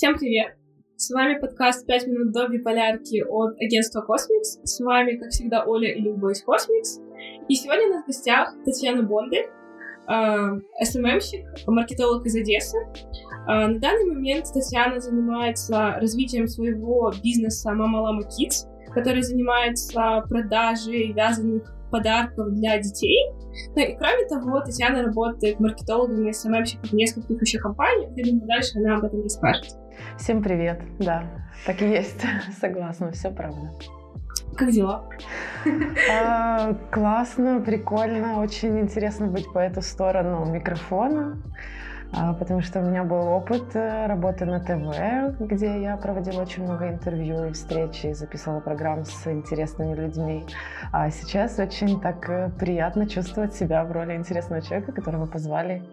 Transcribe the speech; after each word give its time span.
Всем 0.00 0.16
привет! 0.16 0.56
С 0.96 1.10
вами 1.10 1.38
подкаст 1.38 1.86
«5 1.86 2.06
минут 2.06 2.32
до 2.32 2.48
биполярки» 2.48 3.22
от 3.22 3.60
агентства 3.60 4.00
«Космикс». 4.00 4.58
С 4.64 4.80
вами, 4.80 5.18
как 5.18 5.28
всегда, 5.28 5.62
Оля 5.66 5.92
и 5.92 6.00
Любовь 6.00 6.38
из 6.38 6.42
«Космикс». 6.42 7.00
И 7.50 7.54
сегодня 7.54 7.88
у 7.88 7.90
нас 7.90 8.04
в 8.04 8.06
гостях 8.06 8.54
Татьяна 8.64 9.02
Бондарь, 9.02 9.50
э, 10.08 10.84
СММщик, 10.86 11.44
маркетолог 11.66 12.24
из 12.24 12.34
Одессы. 12.34 12.78
Э, 13.46 13.66
на 13.66 13.78
данный 13.78 14.06
момент 14.06 14.46
Татьяна 14.54 15.00
занимается 15.00 15.96
развитием 16.00 16.48
своего 16.48 17.12
бизнеса 17.22 17.70
«Мама 17.74 17.98
Лама 17.98 18.22
Kids», 18.22 18.66
который 18.94 19.20
занимается 19.20 20.24
продажей 20.30 21.12
вязаных 21.12 21.76
подарков 21.90 22.54
для 22.54 22.78
детей. 22.78 23.30
Ну 23.76 23.82
и 23.82 23.96
кроме 23.98 24.26
того, 24.28 24.60
Татьяна 24.60 25.02
работает 25.02 25.60
маркетологом 25.60 26.26
и 26.26 26.32
СММщиком 26.32 26.88
в 26.88 26.92
нескольких 26.94 27.38
еще 27.42 27.58
компаниях. 27.58 28.14
Думаю, 28.14 28.46
дальше 28.46 28.78
она 28.78 28.96
об 28.96 29.04
этом 29.04 29.22
расскажет. 29.22 29.79
Всем 30.18 30.42
привет, 30.42 30.82
да, 30.98 31.24
так 31.66 31.82
и 31.82 31.88
есть, 31.88 32.24
согласна, 32.60 33.12
все 33.12 33.30
правда. 33.30 33.72
Как 34.56 34.70
дела? 34.70 35.08
А, 36.10 36.74
классно, 36.90 37.60
прикольно, 37.60 38.40
очень 38.40 38.80
интересно 38.80 39.26
быть 39.26 39.50
по 39.52 39.58
эту 39.58 39.82
сторону 39.82 40.44
микрофона. 40.44 41.36
А, 42.12 42.34
потому 42.34 42.60
что 42.60 42.80
у 42.80 42.82
меня 42.82 43.04
был 43.04 43.28
опыт 43.28 43.74
э, 43.74 44.06
работы 44.06 44.44
на 44.44 44.58
ТВ, 44.58 45.38
где 45.38 45.80
я 45.80 45.96
проводила 45.96 46.42
очень 46.42 46.64
много 46.64 46.88
интервью 46.88 47.44
и 47.46 47.52
встреч, 47.52 48.04
и 48.04 48.12
записывала 48.14 48.58
программы 48.58 49.04
с 49.04 49.26
интересными 49.28 49.94
людьми. 49.94 50.44
А 50.92 51.10
сейчас 51.10 51.58
очень 51.60 52.00
так 52.00 52.28
э, 52.28 52.50
приятно 52.58 53.08
чувствовать 53.08 53.54
себя 53.54 53.84
в 53.84 53.92
роли 53.92 54.16
интересного 54.16 54.60
человека, 54.60 54.90
которого 54.90 55.26
позвали 55.26 55.84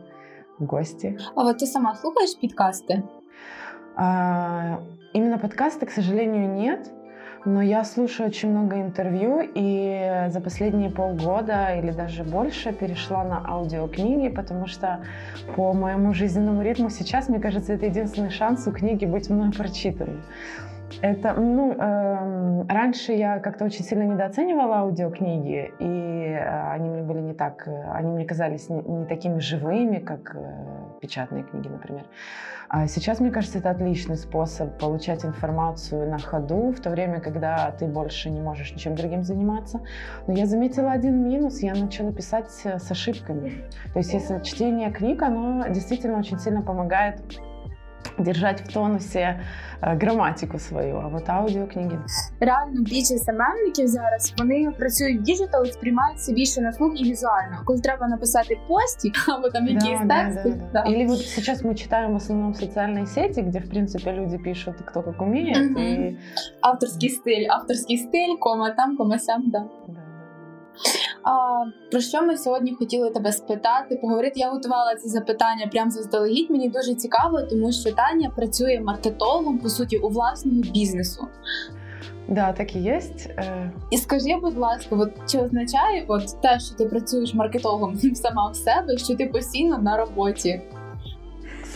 в 0.58 0.66
гости. 0.66 1.19
А 1.35 1.44
вот 1.44 1.59
ты 1.59 1.67
сама 1.67 1.94
слушаешь 1.94 2.35
подкасты? 2.41 3.03
А, 3.97 4.79
именно 5.11 5.39
подкасты, 5.39 5.87
к 5.87 5.91
сожалению, 5.91 6.49
нет. 6.53 6.91
Но 7.45 7.61
я 7.61 7.83
слушаю 7.83 8.27
очень 8.27 8.52
много 8.52 8.81
интервью, 8.81 9.41
и 9.41 10.25
за 10.27 10.41
последние 10.41 10.89
полгода 10.89 11.75
или 11.75 11.91
даже 11.91 12.23
больше 12.23 12.73
перешла 12.73 13.23
на 13.23 13.41
аудиокниги, 13.47 14.27
потому 14.27 14.67
что 14.67 14.99
по 15.55 15.73
моему 15.73 16.13
жизненному 16.13 16.61
ритму 16.61 16.89
сейчас, 16.89 17.30
мне 17.30 17.39
кажется, 17.39 17.73
это 17.73 17.85
единственный 17.85 18.31
шанс 18.31 18.67
у 18.67 18.72
книги 18.72 19.05
быть 19.05 19.30
мной 19.30 19.52
прочитанной. 19.52 20.19
Это, 21.02 21.33
ну, 21.33 21.73
э, 21.73 22.63
раньше 22.67 23.13
я 23.13 23.39
как-то 23.39 23.66
очень 23.66 23.83
сильно 23.83 24.03
недооценивала 24.03 24.79
аудиокниги, 24.79 25.72
и 25.79 26.38
э, 26.38 26.72
они 26.72 26.89
мне 26.89 27.03
были 27.03 27.19
не 27.19 27.33
так, 27.33 27.67
э, 27.67 27.91
они 27.91 28.11
мне 28.11 28.25
казались 28.25 28.69
не, 28.69 28.81
не 28.81 29.05
такими 29.05 29.39
живыми, 29.39 30.00
как 30.00 30.35
э, 30.35 30.86
печатные 31.00 31.44
книги, 31.44 31.67
например. 31.67 32.06
А 32.70 32.88
сейчас, 32.88 33.22
мне 33.22 33.31
кажется, 33.31 33.59
это 33.59 33.70
отличный 33.70 34.17
способ 34.17 34.78
получать 34.78 35.23
информацию 35.23 36.09
на 36.09 36.17
ходу, 36.20 36.72
в 36.72 36.81
то 36.81 36.90
время, 36.90 37.22
когда 37.22 37.72
ты 37.72 37.86
больше 37.86 38.30
не 38.30 38.42
можешь 38.42 38.73
ничем 38.73 38.95
другим 38.95 39.23
заниматься. 39.23 39.81
Но 40.28 40.34
я 40.34 40.45
заметила 40.45 40.92
один 40.92 41.23
минус, 41.23 41.59
я 41.59 41.73
начала 41.75 42.12
писать 42.12 42.50
с 42.52 42.92
ошибками. 42.92 43.64
То 43.94 44.00
есть, 44.00 44.14
если 44.14 44.42
чтение 44.44 44.92
книг, 44.92 45.22
оно 45.22 45.66
действительно 45.70 46.20
очень 46.20 46.40
сильно 46.40 46.62
помогает 46.62 47.22
держать 48.17 48.61
в 48.61 48.73
тонусе 48.73 49.39
Е, 49.83 49.97
граматику 50.02 50.59
свою, 50.59 50.95
а 50.95 51.17
от 51.17 51.30
аудіокниги. 51.30 52.00
Реально 52.39 52.81
більшість 52.81 53.25
СММників 53.25 53.88
зараз 53.88 54.33
вони 54.38 54.72
працюють 54.80 55.19
в 55.19 55.23
діджитал 55.23 55.66
сприймаються 55.66 56.33
більше 56.33 56.61
на 56.61 56.73
слух 56.73 57.02
і 57.02 57.03
візуально. 57.03 57.61
Коли 57.66 57.80
треба 57.80 58.08
написати 58.08 58.59
постик 58.67 59.30
або 59.38 59.50
там 59.50 59.67
якісь 59.67 60.00
да, 60.05 60.23
тексти. 60.23 60.50
Да, 60.50 60.55
да, 60.73 60.83
да. 60.83 60.91
Или 60.91 61.05
вот 61.05 61.19
сейчас 61.19 61.63
мы 61.63 61.75
читаем 61.75 62.13
в 62.13 62.16
основном 62.16 62.53
социальные 62.53 63.05
сети, 63.05 63.41
где, 63.41 63.59
в 63.59 63.69
принципе, 63.69 64.13
люди 64.13 64.38
пишут, 64.38 64.75
кто 64.85 65.03
как 65.03 65.22
умеет. 65.22 65.72
Угу. 65.72 65.80
И... 65.80 66.17
Авторский 66.61 67.09
стиль, 67.09 67.47
авторский 67.50 67.97
стиль, 67.97 68.38
кома 68.39 68.72
там, 68.72 68.97
кома 68.97 69.19
сям, 69.19 69.52
да. 69.52 69.67
да. 69.88 70.02
А, 71.28 71.66
Про 71.91 72.01
що 72.01 72.22
ми 72.22 72.38
сьогодні 72.38 72.74
хотіли 72.74 73.09
тебе 73.09 73.31
спитати? 73.31 73.96
Поговорити. 74.01 74.40
Я 74.40 74.50
готувала 74.50 74.96
ці 74.96 75.09
запитання 75.09 75.68
прямо 75.72 75.91
заздалегідь. 75.91 76.50
Мені 76.50 76.69
дуже 76.69 76.96
цікаво, 76.96 77.41
тому 77.41 77.72
що 77.72 77.91
Таня 77.91 78.29
працює 78.35 78.79
маркетологом 78.84 79.57
по 79.57 79.69
суті 79.69 79.97
у 79.97 80.09
власному 80.09 80.62
бізнесу. 80.62 81.28
Да, 82.28 82.53
так 82.53 82.75
і 82.75 82.79
є. 82.79 83.01
І 83.91 83.97
скажи, 83.97 84.35
будь 84.41 84.57
ласка, 84.57 84.96
от 84.96 85.12
чи 85.28 85.40
означає 85.40 86.06
от 86.07 86.41
те, 86.41 86.59
що 86.59 86.75
ти 86.75 86.85
працюєш 86.85 87.34
маркетологом 87.34 87.97
сама 88.16 88.50
в 88.50 88.56
себе, 88.56 88.97
що 88.97 89.16
ти 89.16 89.25
постійно 89.25 89.78
на 89.78 89.97
роботі? 89.97 90.62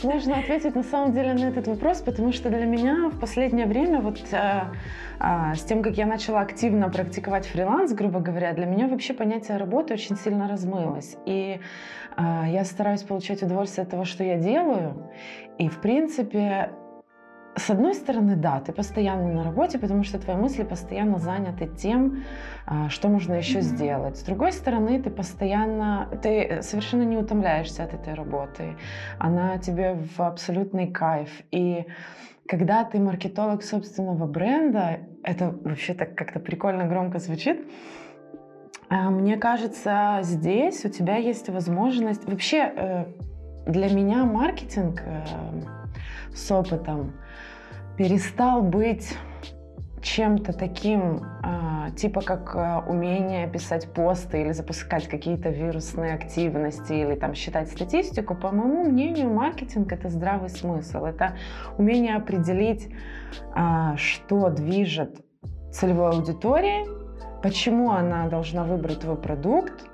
Сложно 0.02 0.40
ответить 0.40 0.74
на 0.74 0.82
самом 0.82 1.12
деле 1.12 1.36
на 1.36 1.50
этот 1.50 1.68
вопрос, 1.68 2.02
потому 2.02 2.32
что 2.32 2.50
для 2.50 2.66
меня 2.66 3.10
в 3.10 3.20
последнее 3.20 3.68
время 3.68 4.02
вот 4.02 4.20
э, 4.32 4.62
э, 5.20 5.56
с 5.56 5.64
тем, 5.64 5.84
как 5.84 5.96
я 5.96 6.08
начала 6.08 6.40
активно 6.40 6.90
практиковать 6.90 7.46
фриланс, 7.46 7.94
грубо 7.94 8.20
говоря, 8.20 8.54
для 8.54 8.66
меня 8.66 8.88
вообще 8.88 9.14
понятие 9.14 9.58
работы 9.58 9.94
очень 9.94 10.18
сильно 10.18 10.48
размылось. 10.48 11.18
И 11.28 11.60
э, 12.18 12.44
я 12.48 12.66
стараюсь 12.66 13.04
получать 13.04 13.44
удовольствие 13.44 13.84
от 13.84 13.92
того, 13.92 14.04
что 14.04 14.24
я 14.24 14.38
делаю. 14.38 15.12
И 15.60 15.70
в 15.70 15.80
принципе 15.80 16.72
с 17.56 17.70
одной 17.70 17.94
стороны, 17.94 18.36
да, 18.36 18.60
ты 18.60 18.72
постоянно 18.72 19.28
на 19.28 19.44
работе, 19.44 19.78
потому 19.78 20.04
что 20.04 20.20
твои 20.20 20.36
мысли 20.36 20.64
постоянно 20.64 21.18
заняты 21.18 21.68
тем, 21.68 22.24
а, 22.66 22.90
что 22.90 23.10
можно 23.10 23.34
еще 23.34 23.60
mm-hmm. 23.60 23.62
сделать. 23.62 24.18
С 24.18 24.24
другой 24.24 24.54
стороны, 24.54 25.02
ты 25.02 25.10
постоянно, 25.10 26.08
ты 26.22 26.62
совершенно 26.62 27.04
не 27.04 27.18
утомляешься 27.18 27.84
от 27.84 27.94
этой 27.94 28.14
работы. 28.14 28.78
Она 29.20 29.58
тебе 29.58 29.96
в 29.96 30.22
абсолютный 30.22 30.88
кайф. 30.88 31.30
И 31.52 31.86
когда 32.48 32.84
ты 32.84 33.00
маркетолог 33.00 33.64
собственного 33.64 34.28
бренда, 34.28 35.00
это 35.24 35.54
вообще 35.64 35.94
так 35.94 36.16
как-то 36.16 36.40
прикольно 36.40 36.88
громко 36.88 37.20
звучит, 37.20 37.66
а, 38.90 39.10
мне 39.10 39.38
кажется, 39.38 40.20
здесь 40.22 40.86
у 40.86 40.90
тебя 40.90 41.18
есть 41.18 41.48
возможность... 41.50 42.28
Вообще, 42.28 42.72
э, 42.76 43.06
для 43.66 43.90
меня 43.94 44.26
маркетинг 44.26 45.02
э, 45.06 45.24
с 46.34 46.52
опытом 46.52 47.14
перестал 48.02 48.64
быть 48.64 49.16
чем-то 50.02 50.54
таким, 50.54 51.22
э, 51.44 51.92
типа 51.96 52.22
как 52.22 52.56
э, 52.56 52.90
умение 52.90 53.48
писать 53.48 53.94
посты 53.94 54.42
или 54.42 54.54
запускать 54.54 55.08
какие-то 55.08 55.50
вирусные 55.50 56.16
активности 56.16 56.94
или 56.94 57.14
там 57.14 57.36
считать 57.36 57.70
статистику, 57.70 58.34
по 58.34 58.50
моему 58.50 58.86
мнению, 58.86 59.30
маркетинг 59.30 59.92
это 59.92 60.10
здравый 60.10 60.50
смысл, 60.50 61.06
это 61.06 61.36
умение 61.78 62.16
определить, 62.16 62.90
э, 63.56 63.96
что 63.98 64.50
движет 64.50 65.24
целевой 65.72 66.10
аудитории, 66.10 66.88
почему 67.44 67.92
она 67.92 68.28
должна 68.30 68.64
выбрать 68.64 69.02
твой 69.02 69.16
продукт 69.16 69.86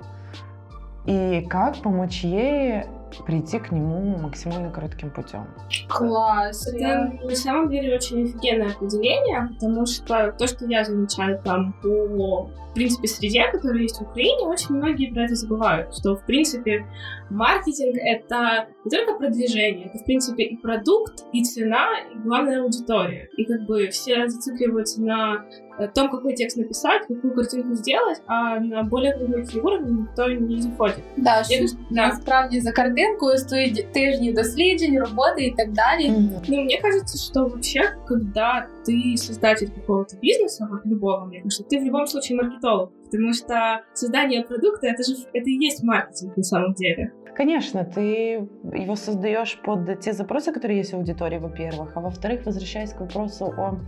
и 1.05 1.45
как 1.49 1.75
помочь 1.81 2.23
ей 2.23 2.85
прийти 3.25 3.59
к 3.59 3.71
нему 3.71 4.17
максимально 4.17 4.71
коротким 4.71 5.11
путем. 5.11 5.47
Класс! 5.89 6.67
Это 6.67 7.11
на 7.23 7.35
самом 7.35 7.69
деле 7.69 7.95
очень 7.95 8.23
офигенное 8.23 8.71
определение, 8.71 9.49
потому 9.53 9.85
что 9.85 10.33
то, 10.37 10.47
что 10.47 10.65
я 10.65 10.83
замечаю 10.83 11.41
там 11.43 11.73
по 11.81 12.49
в 12.69 12.73
принципе, 12.79 13.07
среде, 13.07 13.43
которая 13.51 13.81
есть 13.81 13.97
в 13.97 14.03
Украине, 14.03 14.47
очень 14.47 14.75
многие 14.75 15.11
про 15.11 15.23
это 15.23 15.33
забывают, 15.33 15.95
что, 15.95 16.15
в 16.15 16.23
принципе, 16.25 16.85
маркетинг— 17.31 17.95
это 18.05 18.67
не 18.85 18.91
только 18.91 19.15
продвижение, 19.15 19.87
это, 19.87 19.97
в 19.97 20.05
принципе, 20.05 20.43
и 20.43 20.57
продукт, 20.57 21.25
и 21.33 21.43
цена, 21.43 21.87
и, 22.13 22.19
главная 22.19 22.61
аудитория. 22.61 23.29
И 23.35 23.45
как 23.45 23.65
бы 23.65 23.87
все 23.87 24.27
зацикливаются 24.27 25.01
на 25.01 25.45
Э, 25.78 25.88
том, 25.88 26.10
какой 26.10 26.34
текст 26.34 26.56
написать, 26.56 27.02
какую 27.08 27.34
картинку 27.34 27.74
сделать, 27.74 28.20
а 28.26 28.60
на 28.60 28.82
более 28.82 29.16
глубокий 29.16 29.60
уровень 29.60 30.02
никто 30.02 30.28
не 30.28 30.60
заходит. 30.60 30.98
Да, 31.16 31.44
що 31.44 31.64
да. 31.90 32.08
насправді 32.08 32.60
за 32.60 32.72
картинкою 32.72 33.38
стоїть 33.38 33.92
тижні 33.92 34.32
досліджень, 34.32 34.98
роботи 34.98 35.46
и 35.46 35.54
так 35.56 35.72
далее. 35.72 36.10
Mm-hmm. 36.10 36.44
Ну, 36.48 36.62
мне 36.62 36.80
кажется, 36.82 37.18
что 37.18 37.40
вообще, 37.44 37.80
когда 38.06 38.66
ты 38.86 39.16
создатель 39.16 39.70
какого-то 39.70 40.16
бизнеса, 40.22 40.68
вот 40.70 40.86
любого, 40.86 41.24
мне 41.26 41.38
кажется, 41.38 41.64
ты 41.64 41.80
в 41.80 41.84
любом 41.84 42.06
случае 42.06 42.38
маркетолог, 42.38 42.90
потому 43.04 43.32
что 43.32 43.82
создание 43.94 44.42
продукта 44.42 44.86
это 44.86 45.02
же 45.02 45.14
это 45.32 45.48
и 45.48 45.66
есть 45.68 45.82
маркетинг 45.82 46.36
на 46.36 46.42
самом 46.42 46.74
деле. 46.74 47.12
Конечно, 47.37 47.85
ты 47.85 48.49
его 48.73 48.95
создаешь 48.95 49.61
под 49.63 49.99
те 49.99 50.11
запросы, 50.11 50.51
которые 50.51 50.79
есть 50.79 50.93
в 50.93 50.95
аудитории, 50.95 51.37
во-первых, 51.37 51.91
а 51.95 51.99
во-вторых, 51.99 52.47
возвращаясь 52.47 52.93
к 52.93 52.99
вопросу 52.99 53.53
о 53.55 53.79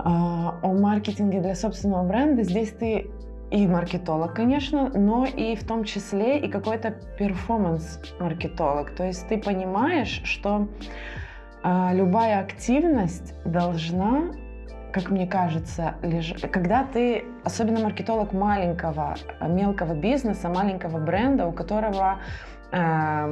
а, 0.00 0.58
о 0.62 0.72
маркетинге 0.72 1.40
для 1.40 1.54
собственного 1.54 2.06
бренда, 2.06 2.42
здесь 2.42 2.70
ты 2.70 3.10
и 3.52 3.66
маркетолог, 3.66 4.34
конечно, 4.34 4.90
но 4.90 5.24
и 5.24 5.54
в 5.54 5.66
том 5.66 5.84
числе 5.84 6.40
и 6.40 6.48
какой-то 6.48 6.90
перформанс-маркетолог. 7.18 8.90
То 8.90 9.04
есть 9.04 9.28
ты 9.28 9.38
понимаешь, 9.38 10.20
что 10.24 10.68
э, 11.62 11.90
любая 11.94 12.40
активность 12.40 13.34
должна, 13.44 14.32
как 14.92 15.10
мне 15.10 15.26
кажется, 15.26 15.94
леж... 16.02 16.34
когда 16.50 16.84
ты, 16.84 17.24
особенно 17.44 17.80
маркетолог 17.80 18.32
маленького, 18.32 19.16
мелкого 19.40 19.94
бизнеса, 19.94 20.48
маленького 20.48 20.98
бренда, 20.98 21.46
у 21.46 21.52
которого 21.52 22.18
э, 22.72 23.30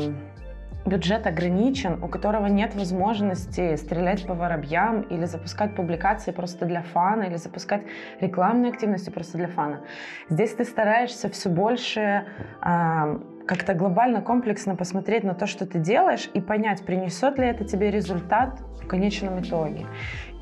бюджет 0.86 1.26
ограничен, 1.26 2.02
у 2.02 2.08
которого 2.08 2.46
нет 2.46 2.74
возможности 2.74 3.76
стрелять 3.76 4.26
по 4.26 4.34
воробьям 4.34 5.02
или 5.02 5.24
запускать 5.24 5.74
публикации 5.74 6.30
просто 6.30 6.64
для 6.64 6.82
фана, 6.82 7.24
или 7.24 7.36
запускать 7.36 7.82
рекламные 8.20 8.72
активности 8.72 9.10
просто 9.10 9.38
для 9.38 9.48
фана. 9.48 9.80
Здесь 10.28 10.54
ты 10.54 10.64
стараешься 10.64 11.28
все 11.28 11.48
больше 11.48 12.26
э, 12.62 13.18
как-то 13.46 13.74
глобально, 13.74 14.22
комплексно 14.22 14.76
посмотреть 14.76 15.24
на 15.24 15.34
то, 15.34 15.46
что 15.46 15.66
ты 15.66 15.78
делаешь, 15.78 16.28
и 16.34 16.40
понять, 16.40 16.84
принесет 16.84 17.38
ли 17.38 17.46
это 17.46 17.64
тебе 17.64 17.90
результат 17.90 18.60
в 18.82 18.86
конечном 18.86 19.40
итоге. 19.40 19.86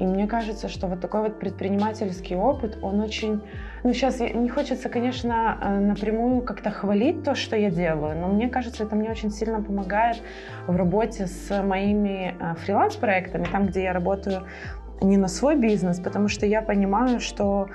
И 0.01 0.05
мне 0.05 0.27
кажется, 0.27 0.69
что 0.69 0.89
вот 0.89 1.01
такой 1.01 1.23
вот 1.23 1.39
предпринимательский 1.39 2.37
опыт, 2.37 2.79
он 2.83 3.01
очень... 3.01 3.43
Ну, 3.85 3.93
сейчас 3.93 4.19
не 4.19 4.49
хочется, 4.49 4.89
конечно, 4.89 5.59
э, 5.61 5.79
напрямую 5.79 6.43
как-то 6.43 6.71
хвалить 6.71 7.23
то, 7.23 7.35
что 7.35 7.57
я 7.57 7.71
делаю, 7.71 8.19
но 8.19 8.29
мне 8.29 8.49
кажется, 8.49 8.85
это 8.85 8.97
мне 8.97 9.11
очень 9.11 9.31
сильно 9.31 9.63
помогает 9.63 10.21
в 10.67 10.75
работе 10.75 11.27
с 11.27 11.63
моими 11.63 12.35
э, 12.39 12.55
фриланс-проектами, 12.57 13.47
там, 13.53 13.67
где 13.67 13.85
я 13.85 13.93
работаю 13.93 14.43
не 15.01 15.17
на 15.17 15.29
свой 15.29 15.57
бизнес, 15.57 16.01
потому 16.01 16.29
что 16.29 16.45
я 16.47 16.61
понимаю, 16.61 17.21
что 17.21 17.69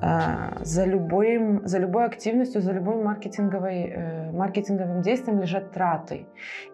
э, 0.00 0.64
за, 0.64 0.84
любым, 0.86 1.66
за 1.66 1.78
любой 1.78 2.06
активностью, 2.06 2.62
за 2.62 2.72
любым 2.72 3.04
маркетинговой, 3.04 4.30
маркетинговым 4.32 5.02
действием 5.02 5.40
лежат 5.40 5.72
траты. 5.72 6.26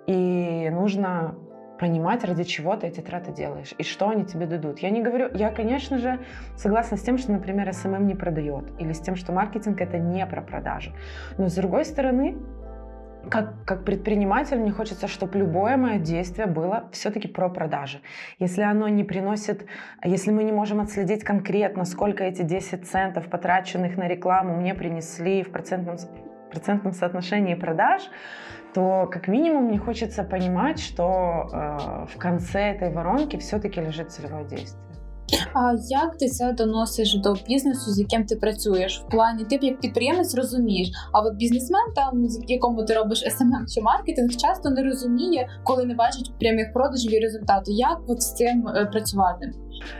И 0.07 0.69
нужно 0.71 1.35
понимать, 1.85 2.25
ради 2.25 2.45
чего 2.45 2.77
ты 2.77 2.87
эти 2.87 3.01
траты 3.01 3.31
делаешь 3.31 3.75
и 3.77 3.83
что 3.83 4.09
они 4.09 4.25
тебе 4.25 4.47
дадут. 4.47 4.79
Я 4.79 4.89
не 4.89 5.03
говорю, 5.03 5.29
я, 5.35 5.51
конечно 5.51 5.99
же, 5.99 6.19
согласна 6.57 6.97
с 6.97 7.03
тем, 7.03 7.19
что, 7.19 7.33
например, 7.33 7.69
SMM 7.69 8.05
не 8.05 8.15
продает, 8.15 8.65
или 8.81 8.93
с 8.93 9.01
тем, 9.01 9.17
что 9.17 9.33
маркетинг 9.33 9.83
это 9.83 9.99
не 9.99 10.25
про 10.25 10.41
продажи. 10.41 10.95
Но 11.37 11.49
с 11.49 11.55
другой 11.55 11.85
стороны, 11.85 12.37
как, 13.29 13.53
как 13.67 13.85
предприниматель 13.85 14.57
мне 14.57 14.71
хочется, 14.71 15.09
чтобы 15.09 15.39
любое 15.39 15.77
мое 15.77 15.99
действие 15.99 16.47
было 16.47 16.89
все-таки 16.91 17.29
про 17.29 17.51
продажи. 17.51 18.01
Если 18.39 18.63
оно 18.63 18.89
не 18.89 19.05
приносит, 19.05 19.67
если 20.03 20.31
мы 20.31 20.45
не 20.45 20.53
можем 20.53 20.81
отследить 20.81 21.23
конкретно, 21.23 21.85
сколько 21.85 22.25
эти 22.25 22.41
10 22.41 22.87
центов, 22.87 23.29
потраченных 23.29 23.99
на 23.99 24.09
рекламу, 24.09 24.57
мне 24.57 24.73
принесли 24.73 25.43
в 25.43 25.51
процентном, 25.51 25.99
процентном 26.51 26.95
соотношении 26.95 27.55
продаж, 27.55 28.03
то 28.75 29.09
как 29.11 29.29
минимум 29.29 29.65
мне 29.65 29.79
хочется 29.79 30.25
понимать, 30.25 30.81
что 30.81 31.05
э, 31.53 32.07
в 32.15 32.19
конце 32.19 32.73
этой 32.73 32.93
воронки 32.93 33.37
все-таки 33.37 33.81
лежит 33.81 34.11
целевое 34.11 34.45
действие. 34.45 34.85
А 35.55 35.73
як 35.89 36.17
ти 36.17 36.29
це 36.29 36.53
доносиш 36.53 37.15
до 37.15 37.37
бізнесу, 37.49 37.91
з 37.91 37.99
яким 37.99 38.25
ти 38.25 38.37
працюєш? 38.37 39.05
В 39.07 39.11
плані 39.11 39.45
ти 39.45 39.59
як 39.63 39.81
підприємець 39.81 40.35
розумієш, 40.35 40.91
а 41.13 41.21
от 41.21 41.35
бізнесмен, 41.37 41.93
там 41.95 42.29
з 42.29 42.45
якому 42.49 42.85
ти 42.85 42.95
робиш 42.95 43.25
SMM 43.25 43.75
чи 43.75 43.81
маркетинг, 43.81 44.31
часто 44.31 44.71
не 44.71 44.83
розуміє, 44.83 45.49
коли 45.65 45.85
не 45.85 45.95
бачить 45.95 46.33
прямих 46.41 46.73
продажів 46.73 47.15
і 47.15 47.19
результату. 47.19 47.73
Як 47.73 48.01
от 48.07 48.23
з 48.23 48.35
цим 48.35 48.63
працювати? 48.93 49.51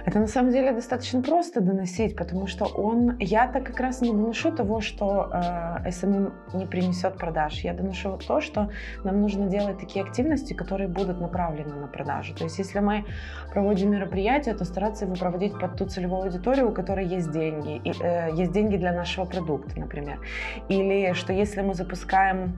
Это 0.05 0.19
на 0.19 0.27
самом 0.27 0.51
деле 0.53 0.73
достаточно 0.73 1.23
просто 1.23 1.61
доносить, 1.61 2.17
потому 2.17 2.47
что 2.47 2.67
он, 2.67 3.17
я-то 3.19 3.61
как 3.61 3.81
раз 3.81 4.01
не 4.01 4.11
доношу 4.11 4.53
того, 4.53 4.81
что 4.81 5.31
э, 5.33 5.89
SMM 5.89 6.33
не 6.55 6.67
принесет 6.67 7.17
продаж. 7.17 7.65
Я 7.65 7.75
доношу 7.75 8.19
то, 8.27 8.41
что 8.41 8.71
нам 9.05 9.21
нужно 9.21 9.47
делать 9.49 9.79
такие 9.79 10.05
активности, 10.05 10.55
которые 10.55 10.89
будут 10.89 11.21
направлены 11.21 11.75
на 11.75 11.87
продажу. 11.87 12.35
То 12.35 12.45
есть, 12.45 12.59
если 12.59 12.81
мы 12.81 13.05
проводим 13.53 13.91
мероприятие, 13.91 14.55
то 14.55 14.65
стараться 14.65 15.05
его 15.05 15.15
проводить 15.15 15.59
под 15.59 15.77
ту 15.77 15.87
целевую 15.87 16.23
аудиторию, 16.23 16.71
у 16.71 16.73
которой 16.73 17.07
есть 17.07 17.31
деньги, 17.31 17.81
и, 17.85 17.93
э, 18.03 18.31
есть 18.35 18.53
деньги 18.53 18.77
для 18.77 18.93
нашего 18.93 19.25
продукта, 19.25 19.79
например. 19.79 20.21
Или 20.69 21.13
что 21.15 21.33
если 21.33 21.63
мы 21.63 21.75
запускаем 21.75 22.53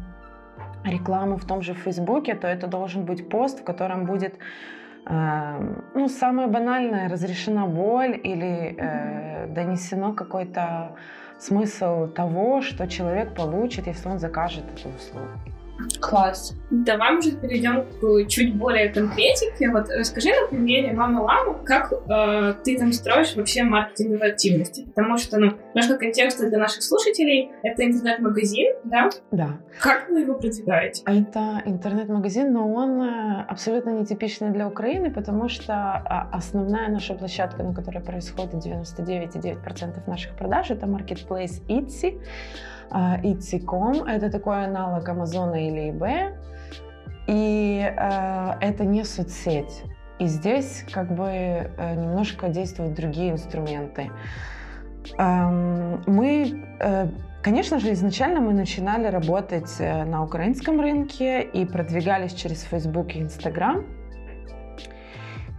рекламу 0.84 1.36
в 1.36 1.44
том 1.44 1.62
же 1.62 1.74
Фейсбуке, 1.74 2.34
то 2.34 2.46
это 2.46 2.66
должен 2.66 3.04
быть 3.04 3.28
пост, 3.28 3.60
в 3.60 3.64
котором 3.64 4.04
будет 4.06 4.34
Эм, 4.34 4.75
ну, 5.08 6.08
самое 6.08 6.48
банальное, 6.48 7.08
разрешена 7.08 7.66
боль 7.66 8.20
или 8.24 8.74
э, 8.76 9.46
донесено 9.46 10.12
какой-то 10.12 10.96
смысл 11.38 12.08
того, 12.08 12.60
что 12.60 12.88
человек 12.88 13.34
получит, 13.34 13.86
если 13.86 14.08
он 14.08 14.18
закажет 14.18 14.64
эту 14.64 14.88
услугу. 14.88 15.28
Класс. 16.00 16.54
Давай, 16.70 17.12
может, 17.12 17.40
перейдем 17.40 17.84
к 18.00 18.28
чуть 18.28 18.54
более 18.54 18.88
конкретике. 18.88 19.70
Вот 19.70 19.88
расскажи 19.88 20.30
на 20.30 20.48
примере 20.48 20.92
мама 20.92 21.20
Лама, 21.22 21.54
как 21.64 21.92
э, 21.92 22.54
ты 22.64 22.78
там 22.78 22.92
строишь 22.92 23.36
вообще 23.36 23.62
маркетинговые 23.62 24.32
активности. 24.32 24.86
Потому 24.94 25.18
что, 25.18 25.38
ну, 25.38 25.52
немножко 25.74 25.96
контекста 25.98 26.48
для 26.48 26.58
наших 26.58 26.82
слушателей. 26.82 27.50
Это 27.62 27.84
интернет-магазин, 27.84 28.74
да? 28.84 29.10
Да. 29.30 29.58
Как 29.80 30.08
вы 30.08 30.20
его 30.20 30.34
продвигаете? 30.34 31.02
Это 31.06 31.62
интернет-магазин, 31.64 32.52
но 32.52 32.72
он 32.72 33.02
э, 33.02 33.44
абсолютно 33.48 33.90
нетипичный 33.90 34.50
для 34.50 34.66
Украины, 34.66 35.10
потому 35.10 35.48
что 35.48 35.74
а, 35.74 36.28
основная 36.32 36.88
наша 36.88 37.14
площадка, 37.14 37.62
на 37.62 37.74
которой 37.74 38.02
происходит 38.02 38.54
99,9% 38.54 40.08
наших 40.08 40.36
продаж, 40.36 40.70
это 40.70 40.86
marketplace 40.86 41.62
Etsy. 41.68 42.20
Etsy.com. 42.90 44.04
Это 44.04 44.30
такой 44.30 44.64
аналог 44.64 45.08
Амазона 45.08 45.56
или 45.56 45.92
eBay. 45.92 46.34
И 47.26 47.80
э, 47.80 48.52
это 48.60 48.84
не 48.84 49.04
соцсеть. 49.04 49.84
И 50.18 50.26
здесь 50.26 50.84
как 50.92 51.14
бы 51.14 51.26
э, 51.28 51.94
немножко 51.94 52.48
действуют 52.48 52.94
другие 52.94 53.32
инструменты. 53.32 54.10
Эм, 55.18 56.02
мы, 56.06 56.64
э, 56.80 57.08
конечно 57.42 57.78
же, 57.78 57.92
изначально 57.92 58.40
мы 58.40 58.54
начинали 58.54 59.06
работать 59.08 59.74
э, 59.78 60.04
на 60.04 60.22
украинском 60.22 60.80
рынке 60.80 61.42
и 61.42 61.66
продвигались 61.66 62.32
через 62.32 62.62
Facebook 62.62 63.14
и 63.14 63.20
Instagram. 63.20 63.84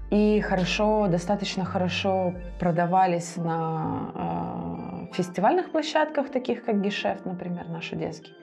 И 0.09 0.39
хорошо, 0.41 1.07
достаточно 1.07 1.65
хорошо 1.65 2.33
продавались 2.59 3.35
на 3.35 4.11
э, 4.15 4.96
фестивальных 5.15 5.71
площадках, 5.71 6.29
таких 6.29 6.63
как 6.65 6.81
Гешефт, 6.81 7.25
например, 7.25 7.67
наш 7.69 7.93
одесский. 7.93 8.33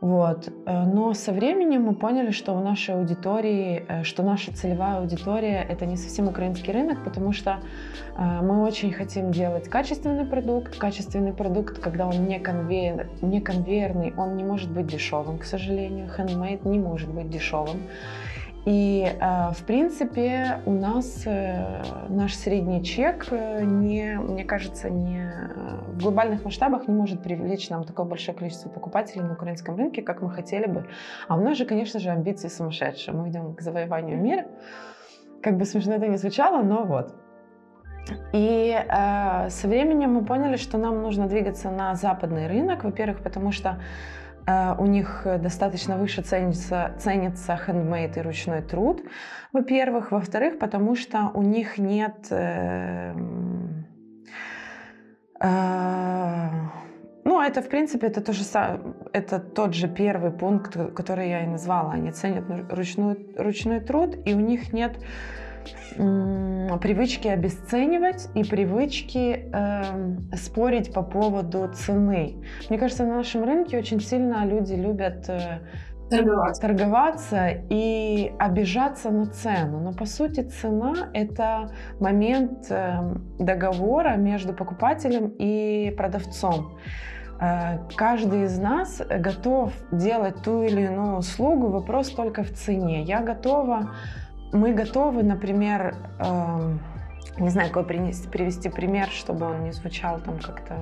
Вот. 0.00 0.48
Э, 0.66 0.84
но 0.84 1.12
со 1.14 1.32
временем 1.32 1.82
мы 1.82 1.94
поняли, 1.94 2.30
что 2.30 2.52
у 2.52 2.60
нашей 2.60 2.94
аудитории, 2.94 3.84
э, 3.88 4.04
что 4.04 4.22
наша 4.22 4.52
целевая 4.54 4.98
аудитория 4.98 5.66
это 5.68 5.86
не 5.86 5.96
совсем 5.96 6.28
украинский 6.28 6.72
рынок, 6.72 7.02
потому 7.02 7.32
что 7.32 7.58
э, 8.16 8.40
мы 8.42 8.62
очень 8.62 8.92
хотим 8.92 9.32
делать 9.32 9.68
качественный 9.68 10.24
продукт. 10.24 10.78
Качественный 10.78 11.32
продукт, 11.32 11.80
когда 11.80 12.06
он 12.06 12.26
не, 12.26 12.38
конвейер, 12.38 13.08
не 13.22 13.40
конвейерный, 13.40 14.14
он 14.16 14.36
не 14.36 14.44
может 14.44 14.70
быть 14.70 14.86
дешевым, 14.86 15.38
к 15.38 15.44
сожалению. 15.44 16.08
Handmade 16.16 16.68
не 16.68 16.78
может 16.78 17.08
быть 17.08 17.28
дешевым. 17.28 17.82
И, 18.66 19.06
э, 19.06 19.50
в 19.52 19.64
принципе, 19.64 20.60
у 20.66 20.72
нас 20.72 21.22
э, 21.26 21.82
наш 22.08 22.34
средний 22.34 22.82
чек, 22.82 23.26
э, 23.30 23.62
не, 23.64 24.18
мне 24.18 24.44
кажется, 24.44 24.90
не, 24.90 25.32
в 25.94 26.02
глобальных 26.02 26.44
масштабах 26.44 26.86
не 26.88 26.94
может 26.94 27.22
привлечь 27.22 27.70
нам 27.70 27.84
такое 27.84 28.04
большое 28.04 28.36
количество 28.36 28.68
покупателей 28.68 29.22
на 29.22 29.32
украинском 29.32 29.76
рынке, 29.76 30.02
как 30.02 30.22
мы 30.22 30.30
хотели 30.30 30.66
бы. 30.66 30.86
А 31.28 31.36
у 31.36 31.40
нас 31.40 31.56
же, 31.56 31.64
конечно 31.64 32.00
же, 32.00 32.10
амбиции 32.10 32.48
сумасшедшие. 32.48 33.14
Мы 33.14 33.30
идем 33.30 33.54
к 33.54 33.60
завоеванию 33.62 34.20
мира. 34.20 34.46
Как 35.42 35.56
бы 35.56 35.64
смешно 35.64 35.94
это 35.94 36.08
не 36.08 36.16
звучало, 36.16 36.62
но 36.62 36.84
вот. 36.84 37.14
И 38.32 38.74
э, 38.76 39.50
со 39.50 39.68
временем 39.68 40.14
мы 40.14 40.24
поняли, 40.24 40.56
что 40.56 40.78
нам 40.78 41.02
нужно 41.02 41.26
двигаться 41.26 41.70
на 41.70 41.94
западный 41.94 42.46
рынок, 42.46 42.84
во-первых, 42.84 43.22
потому 43.22 43.52
что 43.52 43.80
у 44.78 44.86
них 44.86 45.26
достаточно 45.42 45.96
выше 45.96 46.22
ценится, 46.22 46.92
ценится 46.98 47.56
хендмейд 47.56 48.16
и 48.16 48.22
ручной 48.22 48.62
труд, 48.62 49.02
во-первых. 49.52 50.12
Во-вторых, 50.12 50.58
потому 50.58 50.96
что 50.96 51.30
у 51.34 51.42
них 51.42 51.78
нет... 51.78 52.26
Э, 52.30 53.14
э, 55.40 56.48
ну, 57.24 57.42
это, 57.42 57.60
в 57.60 57.68
принципе, 57.68 58.06
это, 58.06 58.22
то 58.22 58.32
же, 58.32 58.44
это 59.12 59.38
тот 59.38 59.74
же 59.74 59.86
первый 59.86 60.30
пункт, 60.30 60.76
который 60.94 61.28
я 61.28 61.44
и 61.44 61.46
назвала. 61.46 61.92
Они 61.92 62.10
ценят 62.10 62.44
ручной, 62.70 63.34
ручной 63.36 63.80
труд, 63.80 64.16
и 64.24 64.34
у 64.34 64.40
них 64.40 64.72
нет 64.72 64.96
привычки 66.80 67.28
обесценивать 67.28 68.28
и 68.34 68.44
привычки 68.44 69.50
э, 69.52 70.36
спорить 70.36 70.92
по 70.92 71.02
поводу 71.02 71.68
цены. 71.74 72.36
Мне 72.68 72.78
кажется, 72.78 73.04
на 73.04 73.16
нашем 73.16 73.44
рынке 73.44 73.78
очень 73.78 74.00
сильно 74.00 74.44
люди 74.44 74.74
любят 74.74 75.28
э, 75.28 75.60
торговаться. 76.10 76.62
торговаться 76.62 77.48
и 77.70 78.32
обижаться 78.38 79.10
на 79.10 79.26
цену. 79.26 79.80
Но 79.80 79.92
по 79.92 80.06
сути 80.06 80.40
цена 80.40 81.10
это 81.12 81.70
момент 82.00 82.66
э, 82.70 82.98
договора 83.38 84.16
между 84.16 84.52
покупателем 84.52 85.34
и 85.38 85.94
продавцом. 85.96 86.78
Э, 87.40 87.78
каждый 87.96 88.44
из 88.44 88.58
нас 88.58 89.00
готов 89.08 89.72
делать 89.92 90.42
ту 90.42 90.62
или 90.62 90.82
иную 90.82 91.18
услугу, 91.18 91.68
вопрос 91.68 92.10
только 92.10 92.42
в 92.42 92.52
цене. 92.52 93.02
Я 93.02 93.20
готова 93.20 93.90
мы 94.52 94.72
готовы, 94.72 95.22
например, 95.22 95.94
э, 96.18 96.78
не 97.38 97.50
знаю, 97.50 97.68
какой 97.68 97.84
принести, 97.84 98.28
привести 98.28 98.68
пример, 98.68 99.08
чтобы 99.08 99.46
он 99.46 99.64
не 99.64 99.72
звучал 99.72 100.20
там 100.20 100.38
как-то 100.38 100.74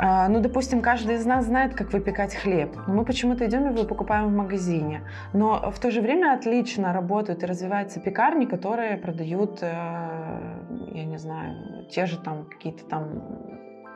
А, 0.00 0.28
ну, 0.28 0.40
допустим, 0.40 0.80
каждый 0.80 1.16
из 1.16 1.26
нас 1.26 1.46
знает, 1.46 1.74
как 1.74 1.92
выпекать 1.92 2.32
хлеб. 2.32 2.76
Но 2.86 2.94
мы 2.94 3.04
почему-то 3.04 3.44
идем 3.44 3.68
его 3.68 3.84
покупаем 3.84 4.28
в 4.28 4.32
магазине. 4.32 5.02
Но 5.32 5.72
в 5.72 5.78
то 5.80 5.90
же 5.90 6.00
время 6.00 6.34
отлично 6.34 6.92
работают 6.92 7.42
и 7.42 7.46
развиваются 7.46 7.98
пекарни, 7.98 8.46
которые 8.46 8.96
продают, 8.96 9.58
э, 9.60 9.66
я 10.94 11.04
не 11.04 11.18
знаю, 11.18 11.84
те 11.90 12.06
же 12.06 12.16
там 12.16 12.44
какие-то 12.44 12.84
там 12.84 13.06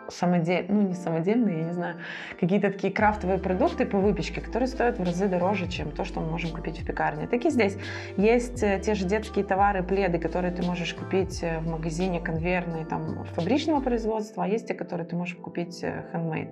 самодельные, 0.09 0.67
ну 0.69 0.89
не 0.89 0.95
самодельные, 0.95 1.59
я 1.59 1.65
не 1.65 1.73
знаю, 1.73 1.97
какие-то 2.41 2.71
такие 2.71 2.93
крафтовые 2.93 3.39
продукты 3.39 3.87
по 3.87 3.99
выпечке, 3.99 4.41
которые 4.41 4.67
стоят 4.69 4.99
в 4.99 5.03
разы 5.03 5.29
дороже, 5.29 5.69
чем 5.69 5.91
то, 5.91 6.05
что 6.05 6.21
мы 6.21 6.31
можем 6.31 6.51
купить 6.51 6.81
в 6.81 6.87
пекарне. 6.87 7.27
Так 7.27 7.45
и 7.45 7.51
здесь. 7.51 7.77
Есть 8.17 8.63
э, 8.63 8.81
те 8.81 8.95
же 8.95 9.05
детские 9.07 9.45
товары, 9.45 9.83
пледы, 9.83 10.19
которые 10.19 10.53
ты 10.53 10.63
можешь 10.63 10.95
купить 10.95 11.43
э, 11.43 11.59
в 11.61 11.69
магазине 11.69 12.21
конвейерные, 12.21 12.85
там, 12.85 13.25
фабричного 13.35 13.81
производства, 13.81 14.45
а 14.45 14.49
есть 14.49 14.69
те, 14.69 14.75
которые 14.75 15.07
ты 15.07 15.17
можешь 15.17 15.37
купить 15.37 15.85
handmade. 15.85 16.51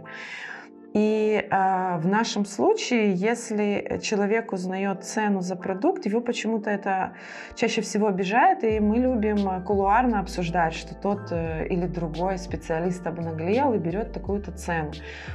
И 0.92 1.46
э, 1.48 1.98
в 1.98 2.06
нашем 2.06 2.44
случае, 2.44 3.14
если 3.14 4.00
человек 4.02 4.52
узнает 4.52 5.04
цену 5.04 5.40
за 5.40 5.54
продукт, 5.54 6.04
его 6.04 6.20
почему-то 6.20 6.68
это 6.68 7.12
чаще 7.54 7.80
всего 7.80 8.08
обижает, 8.08 8.64
и 8.64 8.80
мы 8.80 8.98
любим 8.98 9.62
кулуарно 9.64 10.18
обсуждать, 10.18 10.74
что 10.74 10.96
тот 10.96 11.30
э, 11.30 11.68
или 11.68 11.86
другой 11.86 12.38
специалист 12.38 13.06
обнаглел 13.06 13.72
и 13.72 13.78
берет 13.78 14.12
такую-то 14.12 14.50
цену. 14.50 14.90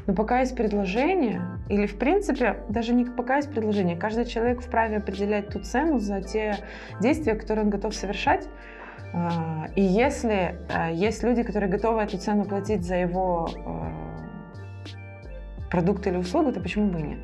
Но 0.08 0.14
пока 0.14 0.42
есть 0.42 0.58
предложение, 0.58 1.42
или 1.70 1.86
в 1.86 1.98
принципе, 1.98 2.58
даже 2.68 2.94
не 2.94 3.06
пока 3.06 3.38
есть 3.38 3.50
предложение, 3.50 3.96
каждый 3.96 4.26
человек 4.26 4.60
вправе 4.62 4.98
определять 4.98 5.50
ту 5.50 5.60
цену 5.60 6.00
за 6.00 6.22
те 6.22 6.58
действия, 7.00 7.36
которые 7.36 7.64
он 7.64 7.70
готов 7.70 7.96
совершать. 7.96 8.46
Э, 9.14 9.68
и 9.76 9.82
если 9.82 10.60
э, 10.70 10.94
есть 10.94 11.24
люди, 11.24 11.44
которые 11.44 11.70
готовы 11.70 12.02
эту 12.02 12.18
цену 12.18 12.44
платить 12.44 12.84
за 12.84 12.96
его 12.96 13.50
э, 13.56 14.05
продукт 15.76 16.08
или 16.08 16.16
услугу, 16.16 16.54
то 16.54 16.62
почему 16.62 16.88
бы 16.88 17.00
и 17.02 17.04
нет? 17.04 17.20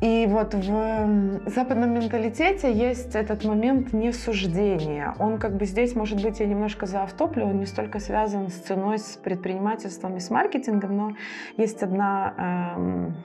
И 0.00 0.26
вот 0.28 0.54
в 0.54 1.50
западном 1.50 1.94
менталитете 1.94 2.72
есть 2.72 3.16
этот 3.16 3.44
момент 3.44 3.92
несуждения. 3.92 5.14
Он 5.18 5.38
как 5.38 5.56
бы 5.56 5.66
здесь, 5.66 5.96
может 5.96 6.22
быть, 6.22 6.40
я 6.40 6.46
немножко 6.46 6.86
заавтоплю, 6.86 7.46
он 7.46 7.58
не 7.58 7.66
столько 7.66 7.98
связан 7.98 8.48
с 8.48 8.52
ценой, 8.52 8.98
с 8.98 9.16
предпринимательством 9.16 10.16
и 10.16 10.20
с 10.20 10.30
маркетингом, 10.30 10.96
но 10.96 11.16
есть 11.56 11.82
одна 11.82 12.74
эм, 12.76 13.16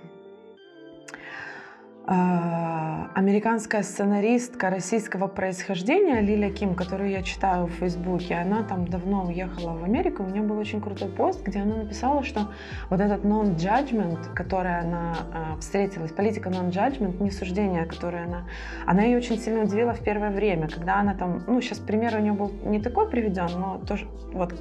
американская 2.09 3.83
сценаристка 3.83 4.71
российского 4.71 5.27
происхождения 5.27 6.21
Лиля 6.21 6.51
Ким, 6.51 6.73
которую 6.73 7.11
я 7.11 7.21
читаю 7.21 7.67
в 7.67 7.71
Фейсбуке, 7.73 8.35
она 8.35 8.63
там 8.63 8.87
давно 8.87 9.25
уехала 9.25 9.77
в 9.77 9.83
Америку, 9.83 10.23
у 10.23 10.27
нее 10.27 10.41
был 10.41 10.57
очень 10.57 10.81
крутой 10.81 11.09
пост, 11.09 11.43
где 11.43 11.59
она 11.59 11.75
написала, 11.75 12.23
что 12.23 12.47
вот 12.89 12.99
этот 12.99 13.23
non-judgment, 13.23 14.33
который 14.33 14.79
она 14.79 15.17
э, 15.33 15.59
встретилась, 15.59 16.11
политика 16.11 16.49
non-judgment, 16.49 17.21
не 17.21 17.29
суждение, 17.29 17.85
которое 17.85 18.25
она, 18.25 18.45
она 18.87 19.03
ее 19.03 19.17
очень 19.17 19.37
сильно 19.37 19.63
удивила 19.63 19.93
в 19.93 19.99
первое 19.99 20.31
время, 20.31 20.67
когда 20.67 20.99
она 20.99 21.13
там, 21.13 21.43
ну 21.45 21.61
сейчас 21.61 21.77
пример 21.77 22.15
у 22.15 22.19
нее 22.19 22.33
был 22.33 22.51
не 22.63 22.81
такой 22.81 23.07
приведен, 23.07 23.49
но 23.59 23.81
тоже 23.87 24.07
вот, 24.33 24.59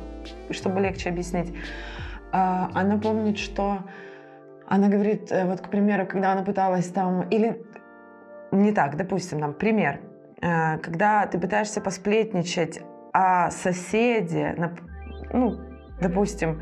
чтобы 0.50 0.80
легче 0.80 1.08
объяснить, 1.08 1.48
э, 1.48 1.54
она 2.32 2.98
помнит, 2.98 3.38
что 3.38 3.78
она 4.68 4.88
говорит, 4.88 5.32
э, 5.32 5.46
вот, 5.46 5.60
к 5.60 5.70
примеру, 5.70 6.06
когда 6.06 6.32
она 6.32 6.42
пыталась 6.42 6.88
там, 6.88 7.22
или 7.30 7.64
не 8.52 8.72
так, 8.72 8.96
допустим, 8.96 9.40
там, 9.40 9.54
пример, 9.54 10.00
э, 10.40 10.78
когда 10.78 11.26
ты 11.26 11.38
пытаешься 11.38 11.80
посплетничать 11.80 12.80
о 13.12 13.50
соседе, 13.50 14.54
ну, 15.32 15.56
допустим, 16.00 16.60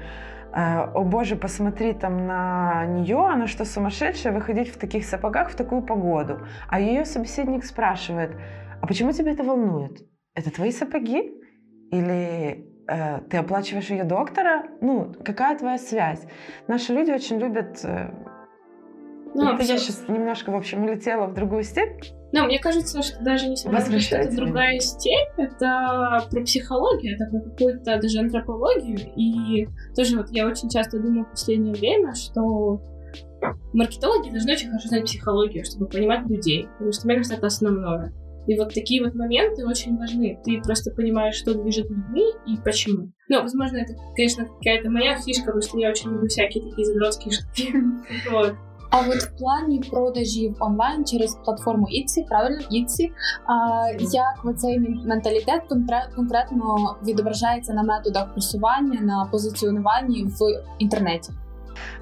э, 0.55 0.79
о 0.95 1.03
боже, 1.03 1.37
посмотри 1.37 1.95
там 1.95 2.27
на 2.27 2.87
нее, 2.87 3.27
она 3.27 3.49
что, 3.49 3.65
сумасшедшая, 3.65 4.33
выходить 4.33 4.69
в 4.69 4.79
таких 4.79 5.05
сапогах 5.05 5.51
в 5.51 5.57
такую 5.57 5.83
погоду. 5.83 6.47
А 6.69 6.79
ее 6.79 7.05
собеседник 7.05 7.65
спрашивает, 7.65 8.31
а 8.81 8.87
почему 8.87 9.13
тебя 9.13 9.33
это 9.33 9.43
волнует? 9.43 10.07
Это 10.35 10.51
твои 10.53 10.71
сапоги? 10.71 11.33
Или 11.91 12.76
э, 12.89 13.21
ты 13.31 13.37
оплачиваешь 13.37 13.91
ее 13.91 14.05
доктора, 14.05 14.65
ну, 14.81 15.13
какая 15.25 15.59
твоя 15.59 15.79
связь? 15.79 16.27
Наши 16.69 16.93
люди 16.93 17.11
очень 17.11 17.39
любят... 17.39 17.85
Э, 17.85 18.11
ну, 19.35 19.53
это 19.53 19.63
я 19.65 19.77
сейчас 19.77 20.09
немножко, 20.09 20.51
в 20.51 20.57
общем, 20.57 20.85
улетела 20.85 21.27
в 21.27 21.35
другую 21.35 21.63
степь. 21.63 22.05
Ну, 22.33 22.45
мне 22.45 22.59
кажется, 22.59 23.03
что 23.03 23.23
даже 23.23 23.49
не 23.49 23.57
что 23.57 24.17
это 24.17 24.35
другая 24.35 24.79
степь, 24.81 25.39
это 25.39 26.27
про 26.31 26.41
психологию, 26.43 27.15
это 27.15 27.31
про 27.31 27.41
какую-то 27.51 28.01
даже 28.01 28.19
антропологию. 28.19 28.99
И 29.17 29.69
тоже 29.95 30.17
вот 30.17 30.31
я 30.31 30.47
очень 30.47 30.69
часто 30.69 30.99
думаю 30.99 31.25
в 31.25 31.31
последнее 31.31 31.75
время, 31.75 32.15
что 32.15 32.81
маркетологи 33.73 34.31
должны 34.31 34.53
очень 34.53 34.69
хорошо 34.69 34.89
знать 34.89 35.05
психологию, 35.05 35.65
чтобы 35.65 35.87
понимать 35.87 36.27
людей. 36.29 36.69
Потому 36.73 36.93
что, 36.93 37.07
мне 37.07 37.17
кажется, 37.17 37.37
это 37.37 37.47
основное. 37.47 38.13
И 38.48 38.58
вот 38.58 38.74
такие 38.74 39.04
вот 39.04 39.14
моменты 39.14 39.66
очень 39.66 39.98
важны. 39.98 40.40
Ты 40.44 40.62
просто 40.62 40.92
понимаешь, 40.92 41.36
что 41.36 41.54
движет 41.54 41.90
людьми 41.90 42.26
и 42.48 42.58
почему. 42.58 43.12
Ну, 43.30 43.42
возможно, 43.42 43.78
это, 43.78 43.94
конечно, 44.16 44.46
какая-то 44.46 44.90
моя 44.90 45.20
фишка, 45.20 45.46
потому 45.46 45.62
что 45.62 45.78
я 45.78 45.90
очень 45.90 46.10
люблю 46.10 46.28
всякие 46.28 46.64
такие 46.64 46.86
задротские 46.86 47.34
штуки. 47.34 47.74
вот. 48.32 48.56
А 48.92 49.00
от 49.00 49.16
в 49.16 49.38
плані 49.38 49.82
продажів 49.92 50.56
онлайн 50.60 51.06
через 51.06 51.38
платформу 51.46 51.86
Etsy, 51.86 52.28
правильно 52.28 52.60
Etsy, 52.60 53.10
а, 53.46 53.88
як 54.00 54.60
цей 54.60 54.80
менталітет 54.80 55.62
конкретно 56.16 56.76
відображається 57.08 57.74
на 57.74 57.84
методах 57.84 58.32
просування, 58.32 59.02
на 59.02 59.28
позиціонуванні 59.32 60.24
в 60.24 60.64
інтернеті? 60.80 61.32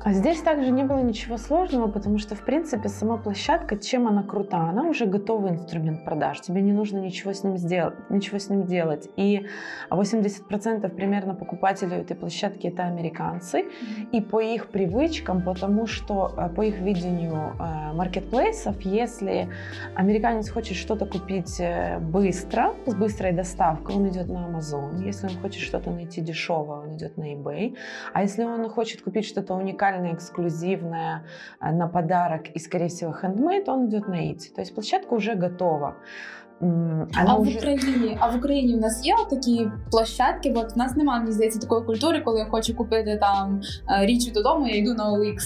А 0.02 0.12
здесь 0.12 0.40
также 0.40 0.70
не 0.70 0.84
было 0.84 0.98
ничего 0.98 1.36
сложного, 1.36 1.88
потому 1.88 2.18
что, 2.18 2.34
в 2.34 2.44
принципе, 2.44 2.88
сама 2.88 3.16
площадка, 3.16 3.76
чем 3.76 4.06
она 4.08 4.22
крута, 4.22 4.68
она 4.68 4.82
уже 4.84 5.06
готовый 5.06 5.52
инструмент 5.52 6.04
продаж. 6.04 6.40
Тебе 6.40 6.60
не 6.62 6.72
нужно 6.72 6.98
ничего 6.98 7.32
с 7.32 7.44
ним 7.44 7.56
сделать, 7.56 7.94
ничего 8.10 8.38
с 8.38 8.50
ним 8.50 8.64
делать. 8.66 9.08
И 9.16 9.46
80% 9.90 10.88
примерно 10.94 11.34
покупателей 11.34 11.98
этой 11.98 12.16
площадки 12.16 12.66
это 12.66 12.84
американцы. 12.84 13.64
И 14.12 14.20
по 14.20 14.40
их 14.40 14.68
привычкам, 14.68 15.42
потому 15.42 15.86
что 15.86 16.32
э, 16.36 16.48
по 16.54 16.62
их 16.62 16.78
видению 16.80 17.54
э, 17.58 17.92
маркетплейсов, 17.94 18.80
если 18.82 19.48
американец 19.94 20.50
хочет 20.50 20.76
что-то 20.76 21.06
купить 21.06 21.60
э, 21.60 21.98
быстро, 21.98 22.74
с 22.86 22.94
быстрой 22.94 23.32
доставкой, 23.32 23.96
он 23.96 24.08
идет 24.08 24.28
на 24.28 24.46
Amazon. 24.46 25.04
Если 25.04 25.26
он 25.26 25.40
хочет 25.40 25.62
что-то 25.62 25.90
найти 25.90 26.20
дешевое, 26.20 26.80
он 26.80 26.96
идет 26.96 27.16
на 27.16 27.34
eBay. 27.34 27.76
А 28.12 28.22
если 28.22 28.44
он 28.44 28.68
хочет 28.68 29.02
купить 29.02 29.26
что-то 29.26 29.54
уникальное, 29.63 30.13
эксклюзивное, 30.13 31.23
э, 31.61 31.71
на 31.71 31.88
подарок 31.88 32.47
и, 32.55 32.59
скорее 32.59 32.88
всего, 32.88 33.11
хендмейд, 33.11 33.69
он 33.69 33.88
идет 33.88 34.07
на 34.07 34.31
Etsy. 34.31 34.53
То 34.55 34.61
есть 34.61 34.73
площадка 34.73 35.13
уже 35.13 35.35
готова. 35.35 35.95
Она 36.61 37.07
а 37.27 37.38
вже... 37.38 37.51
в 37.51 37.57
Україні, 37.57 38.17
а 38.19 38.27
в 38.27 38.38
Україні 38.38 38.75
в 38.75 38.77
нас 38.77 39.05
є 39.05 39.15
такі 39.29 39.67
площадки, 39.91 40.49
бо 40.49 40.61
в 40.61 40.77
нас 40.77 40.95
немає, 40.95 41.21
мені 41.21 41.31
здається, 41.31 41.59
такої 41.59 41.85
культури, 41.85 42.21
коли 42.25 42.39
я 42.39 42.45
хочу 42.45 42.75
купити 42.75 43.17
там 43.17 43.61
е, 43.89 44.05
річ 44.05 44.31
додому, 44.31 44.67
я 44.67 44.75
йду 44.75 44.93
на 44.93 45.11
OLX. 45.11 45.38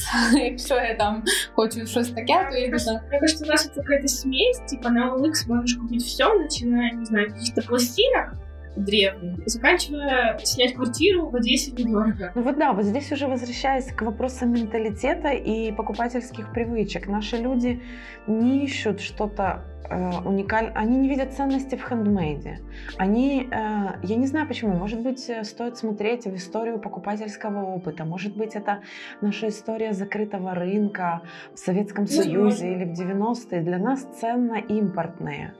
Якщо 0.43 0.75
я 0.75 0.95
там 0.95 1.23
хочу 1.55 1.85
щось 1.87 2.09
таке, 2.09 2.47
то 2.51 2.57
я 2.57 2.65
йду 2.65 2.77
на... 2.85 3.01
Мне 3.09 3.19
кажется, 3.19 3.45
у 3.45 3.47
нас 3.47 3.67
это 3.67 3.81
какая-то 3.81 4.07
смесь, 4.07 4.61
типа 4.69 4.89
на 4.89 5.13
OLX 5.13 5.47
можешь 5.47 5.73
купить 5.77 6.03
все, 6.03 6.33
начиная, 6.33 6.91
не 6.91 7.05
знаю, 7.05 7.27
каких-то 7.27 7.61
пластинок, 7.61 8.33
древних, 8.76 9.46
заканчивая 9.46 10.38
снять 10.42 10.74
квартиру 10.74 11.28
в 11.28 11.36
Одессе 11.36 11.72
недорого. 11.72 12.32
Ну 12.34 12.42
вот 12.42 12.58
да, 12.58 12.72
вот 12.72 12.84
здесь 12.84 13.10
уже 13.12 13.26
возвращаясь 13.26 13.92
к 13.92 14.02
вопросам 14.02 14.52
менталитета 14.52 15.30
и 15.30 15.72
покупательских 15.72 16.52
привычек. 16.52 17.06
Наши 17.06 17.36
люди 17.36 17.82
не 18.26 18.64
ищут 18.64 19.00
что-то 19.00 19.64
э, 19.90 20.10
уникальное, 20.24 20.72
они 20.74 20.96
не 20.96 21.08
видят 21.08 21.32
ценности 21.32 21.76
в 21.76 21.82
хендмейде. 21.82 22.60
Они, 22.96 23.48
э, 23.50 23.98
я 24.02 24.16
не 24.16 24.26
знаю 24.26 24.46
почему, 24.46 24.74
может 24.74 25.00
быть, 25.00 25.28
э, 25.28 25.44
стоит 25.44 25.76
смотреть 25.76 26.26
в 26.26 26.34
историю 26.34 26.78
покупательского 26.78 27.64
опыта, 27.64 28.04
может 28.04 28.36
быть, 28.36 28.54
это 28.54 28.80
наша 29.20 29.48
история 29.48 29.92
закрытого 29.92 30.54
рынка 30.54 31.22
в 31.54 31.58
Советском 31.58 32.06
Союзе 32.06 32.74
или 32.74 32.84
в 32.84 32.92
90-е. 32.92 33.62
Для 33.62 33.78
нас 33.78 34.06
ценно 34.20 34.54
импортные. 34.54 35.54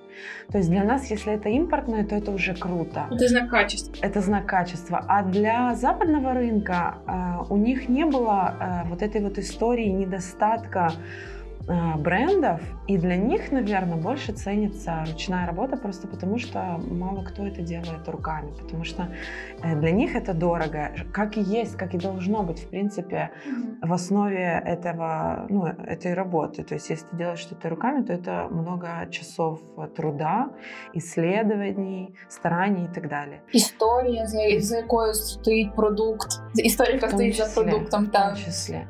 То 0.51 0.59
есть 0.59 0.71
для 0.71 0.85
нас, 0.85 1.11
если 1.11 1.35
это 1.35 1.49
импортное, 1.49 2.05
то 2.05 2.17
это 2.17 2.31
уже 2.31 2.55
круто. 2.55 3.07
Это 3.11 3.29
знак 3.29 3.51
качества. 3.51 3.95
Это 4.03 4.21
знак 4.21 4.47
качества. 4.47 5.05
А 5.09 5.23
для 5.23 5.75
западного 5.75 6.33
рынка 6.35 6.99
э, 7.07 7.45
у 7.51 7.57
них 7.57 7.89
не 7.89 8.05
было 8.05 8.55
э, 8.61 8.89
вот 8.89 9.03
этой 9.03 9.21
вот 9.21 9.39
истории 9.39 9.89
недостатка 9.89 10.93
брендов, 11.69 12.61
и 12.87 12.97
для 12.97 13.17
них, 13.17 13.53
наверное, 13.53 13.97
больше 13.97 14.33
ценится 14.33 15.05
ручная 15.07 15.47
работа, 15.47 15.77
просто 15.77 16.09
потому 16.09 16.39
что 16.39 16.81
мало 16.91 17.23
кто 17.23 17.47
это 17.47 17.61
делает 17.61 18.09
руками, 18.09 18.53
потому 18.59 18.85
что 18.85 19.09
э, 19.63 19.77
для 19.77 19.91
них 19.91 20.17
это 20.17 20.33
дорого, 20.33 20.91
как 21.13 21.37
и 21.37 21.41
есть, 21.41 21.77
как 21.77 21.95
и 21.95 21.99
должно 21.99 22.43
быть, 22.43 22.61
в 22.61 22.69
принципе, 22.69 23.31
mm-hmm. 23.47 23.89
в 23.89 23.93
основе 23.93 24.63
этого, 24.65 25.47
ну, 25.51 25.67
этой 25.67 26.15
работы. 26.15 26.63
То 26.63 26.75
есть, 26.75 26.91
если 26.91 27.07
ты 27.07 27.17
делаешь 27.17 27.41
что-то 27.41 27.69
руками, 27.69 28.03
то 28.03 28.13
это 28.13 28.49
много 28.51 29.07
часов 29.11 29.61
труда, 29.95 30.51
исследований, 30.95 32.15
стараний 32.29 32.85
и 32.85 32.89
так 32.89 33.09
далее. 33.09 33.43
История, 33.53 34.27
за, 34.27 34.61
за 34.61 34.77
якою 34.77 35.15
стоїть 35.15 35.75
продукт. 35.75 36.29
История, 36.55 36.99
как 36.99 37.11
стоит 37.11 37.37
за 37.37 37.45
продуктом. 37.55 38.05
В 38.05 38.11
том 38.11 38.37
числе. 38.37 38.87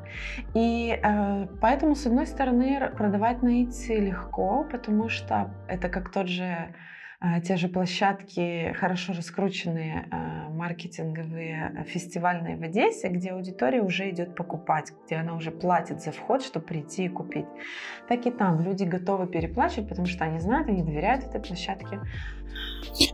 И 0.55 0.97
э, 1.03 1.47
поэтому, 1.61 1.95
с 1.95 2.05
одной 2.05 2.25
стороны, 2.25 2.68
продавать 2.77 3.41
на 3.41 3.63
Итси 3.63 3.93
легко, 3.93 4.63
потому 4.63 5.09
что 5.09 5.53
это 5.67 5.89
как 5.89 6.11
тот 6.11 6.27
же 6.27 6.73
а, 7.21 7.41
те 7.41 7.57
же 7.57 7.67
площадки, 7.67 8.73
хорошо 8.79 9.11
раскрученные 9.11 10.07
а, 10.09 10.49
маркетинговые, 10.49 11.85
фестивальные 11.85 12.55
в 12.55 12.63
Одессе, 12.63 13.09
где 13.09 13.31
аудитория 13.31 13.81
уже 13.81 14.09
идет 14.09 14.35
покупать, 14.35 14.93
где 15.03 15.17
она 15.17 15.35
уже 15.35 15.51
платит 15.51 16.01
за 16.01 16.13
вход, 16.13 16.41
чтобы 16.41 16.65
прийти 16.65 17.05
и 17.05 17.09
купить. 17.09 17.47
Так 18.07 18.25
и 18.25 18.31
там 18.31 18.61
люди 18.61 18.85
готовы 18.85 19.27
переплачивать, 19.27 19.89
потому 19.89 20.07
что 20.07 20.23
они 20.23 20.39
знают, 20.39 20.69
они 20.69 20.81
доверяют 20.81 21.25
этой 21.25 21.41
площадке. 21.41 21.99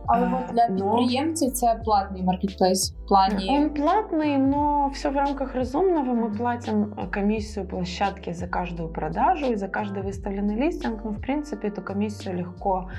Але 0.07 0.25
а, 0.25 0.53
для 0.53 0.67
підприємців 0.67 1.51
це 1.51 1.81
платний 1.85 2.23
маркетплейс 2.23 2.91
в 2.91 3.07
плані. 3.07 3.49
Он 3.49 3.69
платный, 3.69 4.37
но 4.37 4.89
все 4.93 5.09
в 5.09 5.15
рамках 5.15 5.55
разумного. 5.55 6.13
Мы 6.13 6.37
платим 6.37 6.93
комиссию 7.11 7.67
площадки 7.67 8.33
за 8.33 8.47
каждую 8.47 8.89
продажу 8.89 9.45
и 9.51 9.55
за 9.55 9.67
каждый 9.67 10.03
выставленный 10.03 10.55
листинг. 10.65 11.05
Но, 11.05 11.11
в 11.11 11.21
принципе, 11.21 11.67
эту 11.67 11.81
комиссию 11.81 12.37
легко 12.37 12.89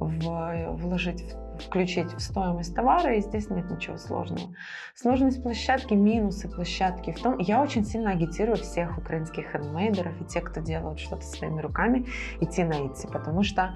в, 0.00 0.66
вложить 0.70 1.34
в 1.45 1.45
включить 1.61 2.13
в 2.13 2.19
стоимость 2.19 2.75
товара, 2.75 3.15
и 3.15 3.21
здесь 3.21 3.49
нет 3.49 3.69
ничего 3.69 3.97
сложного. 3.97 4.49
Сложность 4.95 5.41
площадки, 5.43 5.93
минусы 5.93 6.49
площадки 6.49 7.11
в 7.11 7.21
том, 7.21 7.37
я 7.39 7.61
очень 7.61 7.85
сильно 7.85 8.11
агитирую 8.11 8.57
всех 8.57 8.97
украинских 8.97 9.51
хендмейдеров 9.51 10.19
и 10.21 10.25
тех, 10.25 10.43
кто 10.45 10.61
делают 10.61 10.99
что-то 10.99 11.23
своими 11.23 11.61
руками, 11.61 12.05
идти 12.41 12.63
на 12.63 12.73
Etsy, 12.73 13.11
потому 13.11 13.43
что 13.43 13.75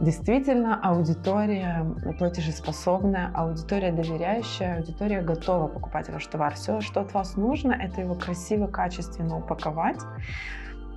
действительно 0.00 0.80
аудитория 0.80 1.86
платежеспособная, 2.18 3.30
аудитория 3.34 3.92
доверяющая, 3.92 4.76
аудитория 4.76 5.20
готова 5.20 5.68
покупать 5.68 6.08
ваш 6.08 6.26
товар. 6.26 6.54
Все, 6.54 6.80
что 6.80 7.00
от 7.00 7.14
вас 7.14 7.36
нужно, 7.36 7.72
это 7.72 8.00
его 8.00 8.14
красиво, 8.14 8.66
качественно 8.66 9.38
упаковать, 9.38 10.00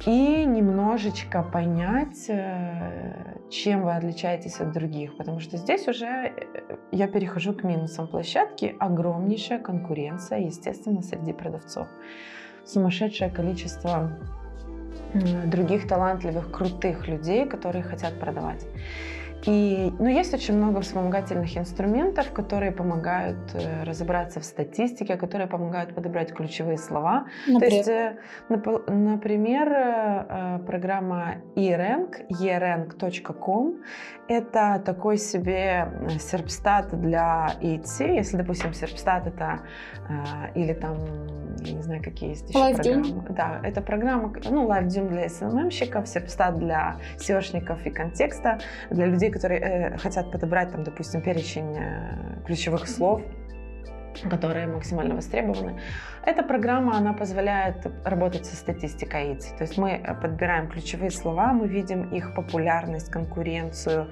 и 0.05 0.45
немножечко 0.45 1.43
понять, 1.43 2.25
э, 2.29 3.37
чем 3.49 3.83
вы 3.83 3.95
отличаетесь 3.95 4.59
от 4.59 4.71
других. 4.71 5.17
Потому 5.17 5.39
что 5.39 5.57
здесь 5.57 5.87
уже 5.87 6.05
э, 6.05 6.33
я 6.91 7.07
перехожу 7.07 7.53
к 7.53 7.63
минусам 7.63 8.07
площадки. 8.07 8.75
Огромнейшая 8.79 9.59
конкуренция, 9.59 10.39
естественно, 10.39 11.01
среди 11.01 11.33
продавцов. 11.33 11.87
Сумасшедшее 12.65 13.29
количество 13.29 14.11
других 15.45 15.87
талантливых, 15.87 16.51
крутых 16.51 17.07
людей, 17.07 17.45
которые 17.45 17.83
хотят 17.83 18.19
продавать. 18.19 18.65
И, 19.45 19.93
ну, 19.99 20.07
есть 20.07 20.33
очень 20.33 20.57
много 20.57 20.81
вспомогательных 20.81 21.55
инструментов, 21.57 22.31
которые 22.31 22.71
помогают 22.71 23.37
э, 23.53 23.83
разобраться 23.83 24.39
в 24.39 24.45
статистике, 24.45 25.17
которые 25.17 25.47
помогают 25.47 25.93
подобрать 25.93 26.33
ключевые 26.33 26.77
слова. 26.77 27.27
Например? 27.47 27.59
То 27.59 27.75
есть, 27.75 27.87
э, 27.89 28.17
нап- 28.49 28.91
например, 28.91 29.71
э, 29.71 30.25
э 30.29 30.59
программа 30.65 31.35
eRank, 31.55 32.27
erank.com, 32.29 33.75
это 34.27 34.81
такой 34.83 35.17
себе 35.17 35.87
серпстат 36.19 36.99
для 36.99 37.51
IT. 37.61 38.15
Если, 38.15 38.37
допустим, 38.37 38.73
серпстат 38.73 39.27
это 39.27 39.59
э, 40.09 40.59
или 40.59 40.73
там, 40.73 40.97
я 41.59 41.73
не 41.73 41.81
знаю, 41.83 42.01
какие 42.03 42.29
есть 42.29 42.49
еще 42.49 42.59
LiveDune. 42.59 42.75
программы. 42.75 43.25
Да, 43.29 43.59
это 43.63 43.81
программа, 43.81 44.33
ну, 44.49 44.67
LiveDune 44.67 45.09
для 45.09 45.25
SMM-щиков, 45.27 46.07
серпстат 46.07 46.57
для 46.57 46.97
SEOшников 47.17 47.77
и 47.85 47.91
контекста, 47.91 48.59
для 48.89 49.05
людей, 49.05 49.29
которые 49.35 49.59
э, 49.59 49.97
хотят 49.97 50.31
подобрать, 50.31 50.71
там, 50.71 50.83
допустим, 50.83 51.21
перечень 51.21 51.75
э, 51.77 52.45
ключевых 52.45 52.87
слов, 52.87 53.21
которые 54.29 54.67
максимально 54.67 55.15
востребованы. 55.15 55.79
Эта 56.25 56.41
программа, 56.43 56.97
она 56.97 57.13
позволяет 57.13 57.85
работать 58.05 58.45
со 58.45 58.55
статистикой 58.55 59.33
ИЦ. 59.33 59.47
То 59.57 59.63
есть 59.63 59.77
мы 59.77 59.91
э, 59.91 60.15
подбираем 60.21 60.69
ключевые 60.69 61.11
слова, 61.11 61.53
мы 61.53 61.67
видим 61.67 62.13
их 62.15 62.33
популярность, 62.33 63.11
конкуренцию, 63.11 64.07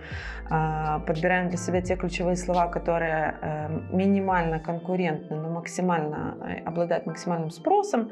э, 0.51 0.99
подбираем 1.07 1.47
для 1.47 1.57
себя 1.57 1.81
те 1.81 1.95
ключевые 1.95 2.35
слова, 2.35 2.67
которые 2.67 3.35
э, 3.41 3.79
минимально 3.91 4.59
конкурентны, 4.59 5.37
но 5.37 5.49
максимально 5.49 6.35
обладают 6.65 7.05
максимальным 7.05 7.49
спросом 7.49 8.11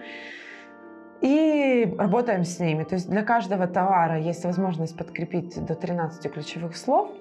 и 1.21 1.93
работаем 1.97 2.43
с 2.43 2.59
ними. 2.59 2.83
То 2.83 2.95
есть 2.95 3.09
для 3.09 3.23
каждого 3.23 3.67
товара 3.67 4.19
есть 4.19 4.43
возможность 4.43 4.97
подкрепить 4.97 5.63
до 5.65 5.75
13 5.75 6.31
ключевых 6.31 6.75
слов. 6.75 7.11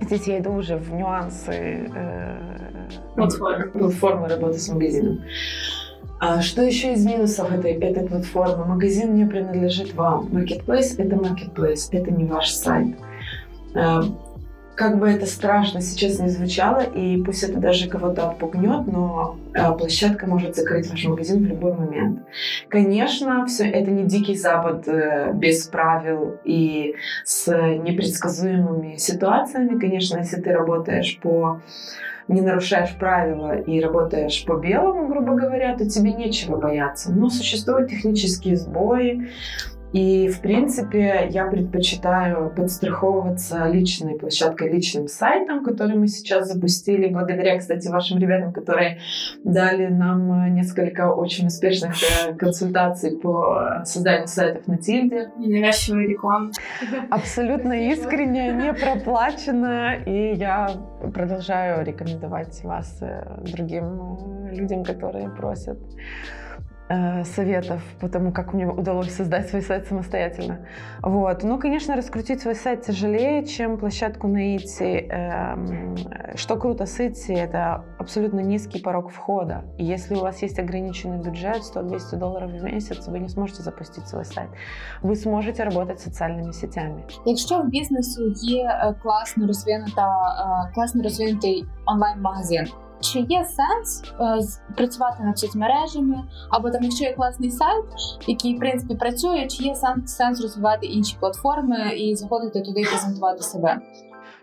Здесь 0.00 0.26
я 0.26 0.38
иду 0.38 0.52
уже 0.52 0.76
в 0.76 0.92
нюансы 0.92 1.88
э, 1.94 2.88
платформы. 3.14 3.68
платформы 3.68 4.28
работы 4.28 4.58
с 4.58 4.68
магазином. 4.68 5.22
А 6.20 6.40
что 6.40 6.62
еще 6.62 6.94
из 6.94 7.04
минусов 7.04 7.52
этой, 7.52 7.72
этой 7.72 8.06
платформы? 8.06 8.64
Магазин 8.64 9.14
не 9.14 9.26
принадлежит 9.26 9.94
вам. 9.94 10.26
Marketplace— 10.28 10.94
это 10.98 11.16
marketplace, 11.16 11.88
это 11.92 12.10
не 12.10 12.24
ваш 12.24 12.50
сайт. 12.50 12.96
Как 14.74 14.98
бы 14.98 15.08
это 15.08 15.26
страшно 15.26 15.80
сейчас 15.80 16.18
не 16.18 16.28
звучало, 16.28 16.80
и 16.80 17.22
пусть 17.22 17.44
это 17.44 17.58
даже 17.58 17.88
кого-то 17.88 18.30
отпугнет, 18.30 18.86
но 18.86 19.36
э, 19.54 19.72
площадка 19.72 20.26
может 20.26 20.56
закрыть 20.56 20.90
ваш 20.90 21.04
магазин 21.04 21.44
в 21.44 21.46
любой 21.46 21.74
момент. 21.74 22.20
Конечно, 22.68 23.46
все 23.46 23.68
это 23.68 23.92
не 23.92 24.04
дикий 24.04 24.34
запад 24.34 24.88
э, 24.88 25.32
без 25.32 25.66
правил 25.68 26.38
и 26.44 26.96
с 27.24 27.46
непредсказуемыми 27.46 28.96
ситуациями. 28.96 29.78
Конечно, 29.78 30.18
если 30.18 30.40
ты 30.40 30.52
работаешь 30.52 31.18
по 31.22 31.60
не 32.26 32.40
нарушаешь 32.40 32.96
правила 32.98 33.58
и 33.58 33.80
работаешь 33.80 34.44
по 34.46 34.56
белому, 34.56 35.08
грубо 35.08 35.34
говоря, 35.34 35.76
то 35.76 35.88
тебе 35.88 36.12
нечего 36.12 36.56
бояться. 36.56 37.12
Но 37.12 37.28
существуют 37.28 37.90
технические 37.90 38.56
сбои, 38.56 39.28
и, 39.94 40.26
в 40.26 40.40
принципе, 40.40 41.28
я 41.30 41.46
предпочитаю 41.46 42.50
подстраховываться 42.50 43.68
личной 43.68 44.18
площадкой, 44.18 44.72
личным 44.72 45.06
сайтом, 45.06 45.64
который 45.64 45.94
мы 45.94 46.08
сейчас 46.08 46.52
запустили, 46.52 47.06
благодаря, 47.06 47.56
кстати, 47.56 47.86
вашим 47.86 48.18
ребятам, 48.18 48.52
которые 48.52 48.98
дали 49.44 49.86
нам 49.86 50.52
несколько 50.52 51.14
очень 51.14 51.46
успешных 51.46 51.94
э, 52.02 52.34
консультаций 52.34 53.16
по 53.16 53.82
созданию 53.84 54.26
сайтов 54.26 54.66
на 54.66 54.78
Тильде. 54.78 55.30
Ненавязчивая 55.38 56.08
реклама. 56.08 56.50
Абсолютно 57.10 57.92
искренне, 57.92 58.52
не 58.52 58.72
проплачено, 58.84 59.94
и 59.94 60.34
я 60.34 60.70
продолжаю 61.14 61.84
рекомендовать 61.84 62.64
вас 62.64 62.98
э, 63.00 63.44
другим 63.44 64.48
э, 64.50 64.56
людям, 64.56 64.82
которые 64.82 65.28
просят 65.28 65.78
Э, 66.86 67.24
советов 67.24 67.80
по 67.98 68.08
тому, 68.08 68.30
как 68.30 68.52
мне 68.52 68.66
удалось 68.66 69.14
создать 69.14 69.48
свой 69.48 69.62
сайт 69.62 69.86
самостоятельно. 69.86 70.58
Вот. 71.00 71.42
Ну, 71.42 71.58
конечно, 71.58 71.96
раскрутить 71.96 72.42
свой 72.42 72.54
сайт 72.54 72.82
тяжелее, 72.82 73.46
чем 73.46 73.78
площадку 73.78 74.28
на 74.28 74.54
Итси. 74.56 75.08
Эм, 75.08 75.96
что 76.34 76.56
круто 76.56 76.84
с 76.84 77.00
Итси, 77.00 77.32
это 77.32 77.84
абсолютно 77.98 78.40
низкий 78.40 78.82
порог 78.82 79.10
входа. 79.10 79.64
И 79.78 79.84
если 79.84 80.14
у 80.14 80.20
вас 80.20 80.42
есть 80.42 80.58
ограниченный 80.58 81.22
бюджет, 81.22 81.62
100-200 81.62 82.16
долларов 82.16 82.50
в 82.50 82.62
месяц, 82.62 83.08
вы 83.08 83.18
не 83.18 83.28
сможете 83.30 83.62
запустить 83.62 84.06
свой 84.06 84.26
сайт. 84.26 84.50
Вы 85.02 85.16
сможете 85.16 85.64
работать 85.64 86.00
социальными 86.00 86.52
сетями. 86.52 87.04
Якщо 87.24 87.62
в 87.62 87.68
бізнесу 87.68 88.32
є 88.42 88.94
класно 89.02 89.46
розвинута, 89.46 90.70
класно 90.74 91.02
розвинутий 91.02 91.64
онлайн-магазин, 91.86 92.66
чи 93.03 93.19
є 93.19 93.45
сенс 93.45 94.03
е, 94.19 94.73
працювати 94.75 95.23
над 95.23 95.39
соцмережами, 95.39 96.23
або 96.49 96.69
там, 96.69 96.83
якщо 96.83 97.03
є 97.03 97.13
класний 97.13 97.51
сайт, 97.51 97.85
який 98.27 98.55
в 98.55 98.59
принципі 98.59 98.95
працює, 98.95 99.47
чи 99.47 99.63
є 99.63 99.75
сенс, 99.75 100.15
сенс 100.15 100.41
розвивати 100.41 100.85
інші 100.87 101.17
платформи 101.19 101.95
і 101.97 102.15
заходити 102.15 102.61
туди 102.61 102.81
і 102.81 102.85
презентувати 102.85 103.43
себе? 103.43 103.77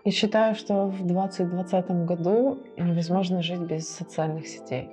Я 0.05 0.11
считаю, 0.11 0.55
что 0.55 0.85
в 0.85 1.03
2020 1.03 1.85
году 1.89 2.57
невозможно 2.77 3.41
жить 3.41 3.67
без 3.67 3.97
социальных 4.03 4.47
сетей. 4.47 4.89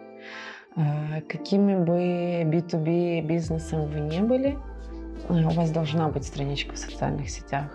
Э, 0.76 1.20
какими 1.28 1.76
бы 1.76 2.42
B2B 2.42 3.22
бизнесом 3.22 3.87
вы 3.87 4.00
не 4.00 4.20
были, 4.20 4.48
э, 4.48 4.67
у 5.29 5.49
вас 5.49 5.71
должна 5.71 6.07
быть 6.07 6.23
страничка 6.23 6.73
в 6.73 6.77
социальных 6.77 7.29
сетях. 7.29 7.71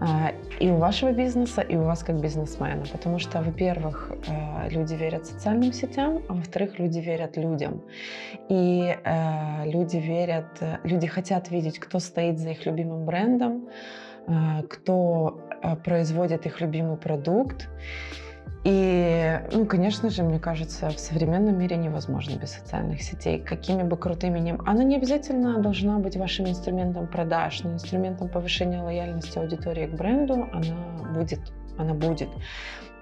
А, 0.00 0.32
и 0.60 0.70
у 0.70 0.76
вашего 0.76 1.12
бизнеса, 1.12 1.62
и 1.62 1.76
у 1.76 1.82
вас 1.82 2.02
как 2.02 2.20
бизнесмена. 2.20 2.84
Потому 2.92 3.18
что, 3.18 3.40
во-первых, 3.40 4.12
э, 4.26 4.68
люди 4.70 4.94
верят 4.94 5.26
социальным 5.26 5.72
сетям, 5.72 6.22
а 6.28 6.34
во-вторых, 6.34 6.78
люди 6.78 6.98
верят 6.98 7.36
людям. 7.36 7.82
И 8.48 8.96
э, 9.04 9.70
люди 9.70 9.96
верят, 9.96 10.62
люди 10.84 11.06
хотят 11.06 11.50
видеть, 11.50 11.78
кто 11.78 11.98
стоит 11.98 12.38
за 12.38 12.50
их 12.50 12.66
любимым 12.66 13.04
брендом, 13.04 13.68
э, 14.26 14.62
кто 14.68 15.40
производит 15.84 16.46
их 16.46 16.60
любимый 16.60 16.96
продукт. 16.96 17.68
И, 18.64 19.40
ну, 19.52 19.66
конечно 19.66 20.10
же, 20.10 20.22
мне 20.22 20.38
кажется, 20.38 20.90
в 20.90 20.98
современном 20.98 21.58
мире 21.58 21.76
невозможно 21.76 22.36
без 22.38 22.52
социальных 22.52 23.02
сетей. 23.02 23.40
Какими 23.40 23.82
бы 23.82 23.96
крутыми 23.96 24.38
ни... 24.38 24.56
Она 24.66 24.84
не 24.84 24.96
обязательно 24.96 25.58
должна 25.60 25.98
быть 25.98 26.16
вашим 26.16 26.46
инструментом 26.48 27.06
продаж, 27.06 27.62
но 27.62 27.72
инструментом 27.72 28.28
повышения 28.28 28.82
лояльности 28.82 29.38
аудитории 29.38 29.86
к 29.86 29.94
бренду 29.94 30.48
она 30.52 31.12
будет. 31.14 31.40
Она 31.78 31.94
будет. 31.94 32.28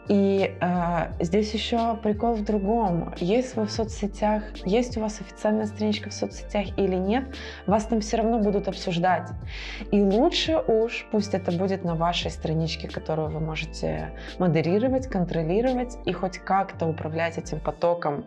И 0.09 0.57
э, 0.61 1.09
здесь 1.21 1.53
еще 1.53 1.97
прикол 1.97 2.35
в 2.35 2.45
другом. 2.45 3.13
Есть 3.19 3.57
вы 3.57 3.65
в 3.65 3.73
соцсетях, 3.73 4.43
есть 4.65 4.97
у 4.97 5.01
вас 5.01 5.21
официальная 5.21 5.67
страничка 5.67 6.11
в 6.11 6.13
соцсетях 6.15 6.67
или 6.79 6.95
нет, 6.95 7.25
вас 7.67 7.87
там 7.87 8.01
все 8.01 8.19
равно 8.19 8.39
будут 8.39 8.69
обсуждать. 8.69 9.29
И 9.91 10.01
лучше 10.01 10.59
уж, 10.59 11.07
пусть 11.11 11.35
это 11.35 11.51
будет 11.51 11.85
на 11.85 11.97
вашей 11.97 12.31
страничке, 12.31 12.89
которую 12.89 13.31
вы 13.31 13.41
можете 13.41 14.13
модерировать, 14.39 15.09
контролировать 15.09 15.97
и 16.05 16.13
хоть 16.13 16.39
как-то 16.39 16.87
управлять 16.87 17.39
этим 17.39 17.59
потоком. 17.59 18.27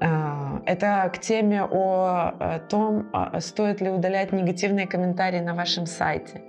Э, 0.00 0.60
это 0.66 1.10
к 1.12 1.18
теме 1.18 1.64
о 1.64 2.60
том, 2.68 3.08
а, 3.12 3.40
стоит 3.40 3.80
ли 3.80 3.90
удалять 3.90 4.30
негативные 4.30 4.86
комментарии 4.86 5.40
на 5.40 5.54
вашем 5.54 5.86
сайте 5.86 6.42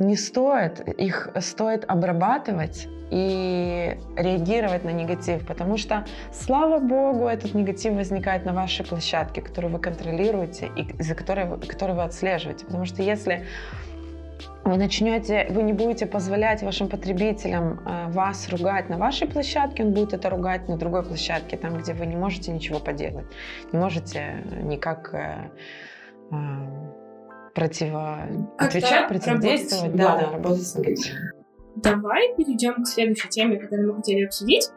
не 0.00 0.16
стоит, 0.16 0.80
их 0.98 1.28
стоит 1.40 1.84
обрабатывать 1.86 2.88
и 3.10 3.98
реагировать 4.16 4.84
на 4.84 4.90
негатив, 4.90 5.46
потому 5.46 5.76
что, 5.76 6.06
слава 6.32 6.78
богу, 6.78 7.26
этот 7.26 7.54
негатив 7.54 7.94
возникает 7.94 8.44
на 8.46 8.52
вашей 8.52 8.84
площадке, 8.84 9.42
которую 9.42 9.72
вы 9.72 9.78
контролируете 9.78 10.70
и 10.76 11.02
за 11.02 11.14
которой, 11.14 11.60
которую 11.60 11.96
вы 11.96 12.04
отслеживаете. 12.04 12.64
Потому 12.64 12.86
что 12.86 13.02
если 13.02 13.44
вы 14.64 14.76
начнете, 14.76 15.46
вы 15.50 15.62
не 15.62 15.72
будете 15.72 16.06
позволять 16.06 16.62
вашим 16.62 16.88
потребителям 16.88 17.80
э, 17.84 18.10
вас 18.10 18.48
ругать 18.48 18.88
на 18.88 18.96
вашей 18.96 19.26
площадке, 19.26 19.82
он 19.82 19.92
будет 19.92 20.14
это 20.14 20.30
ругать 20.30 20.68
на 20.68 20.76
другой 20.76 21.02
площадке, 21.02 21.56
там, 21.56 21.76
где 21.78 21.92
вы 21.92 22.06
не 22.06 22.16
можете 22.16 22.52
ничего 22.52 22.78
поделать, 22.78 23.26
не 23.72 23.78
можете 23.78 24.44
никак 24.62 25.12
э, 25.12 25.50
э, 26.30 26.36
противоотвечать, 27.54 29.08
противодействовать, 29.08 29.94
да, 29.96 30.16
да, 30.16 30.32
работать 30.32 30.66
с 30.66 30.74
негативом. 30.76 31.18
Давай 31.76 32.34
перейдем 32.36 32.82
к 32.82 32.86
следующей 32.86 33.28
теме, 33.28 33.58
которую 33.58 33.88
мы 33.88 33.96
хотели 33.96 34.24
обсудить. 34.24 34.68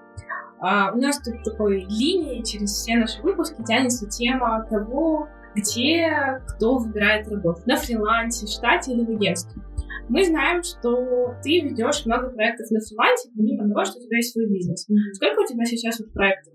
А, 0.60 0.94
у 0.94 0.98
нас 0.98 1.20
тут 1.20 1.44
такой 1.44 1.82
линией 1.82 2.44
через 2.44 2.72
все 2.72 2.96
наши 2.96 3.22
выпуски 3.22 3.62
тянется 3.64 4.08
тема 4.08 4.66
того, 4.70 5.28
где 5.56 6.42
кто 6.48 6.78
выбирает 6.78 7.28
работу, 7.28 7.62
на 7.66 7.76
фрилансе, 7.76 8.48
штате 8.48 8.94
или 8.94 9.04
в 9.04 9.10
агентстве. 9.10 9.62
Мы 10.10 10.24
знаем, 10.24 10.64
что 10.64 11.36
ты 11.44 11.62
ведешь 11.62 12.06
много 12.06 12.30
проектов 12.30 12.70
на 12.72 12.80
фрилансе, 12.80 13.30
помимо 13.36 13.68
того, 13.68 13.86
что 13.86 14.00
у 14.00 14.02
тебя 14.02 14.18
есть 14.18 14.34
свой 14.34 14.48
бизнес. 14.48 14.88
Сколько 15.14 15.42
у 15.42 15.46
тебя 15.46 15.66
сейчас 15.66 16.00
вот 16.00 16.14
проектов? 16.14 16.54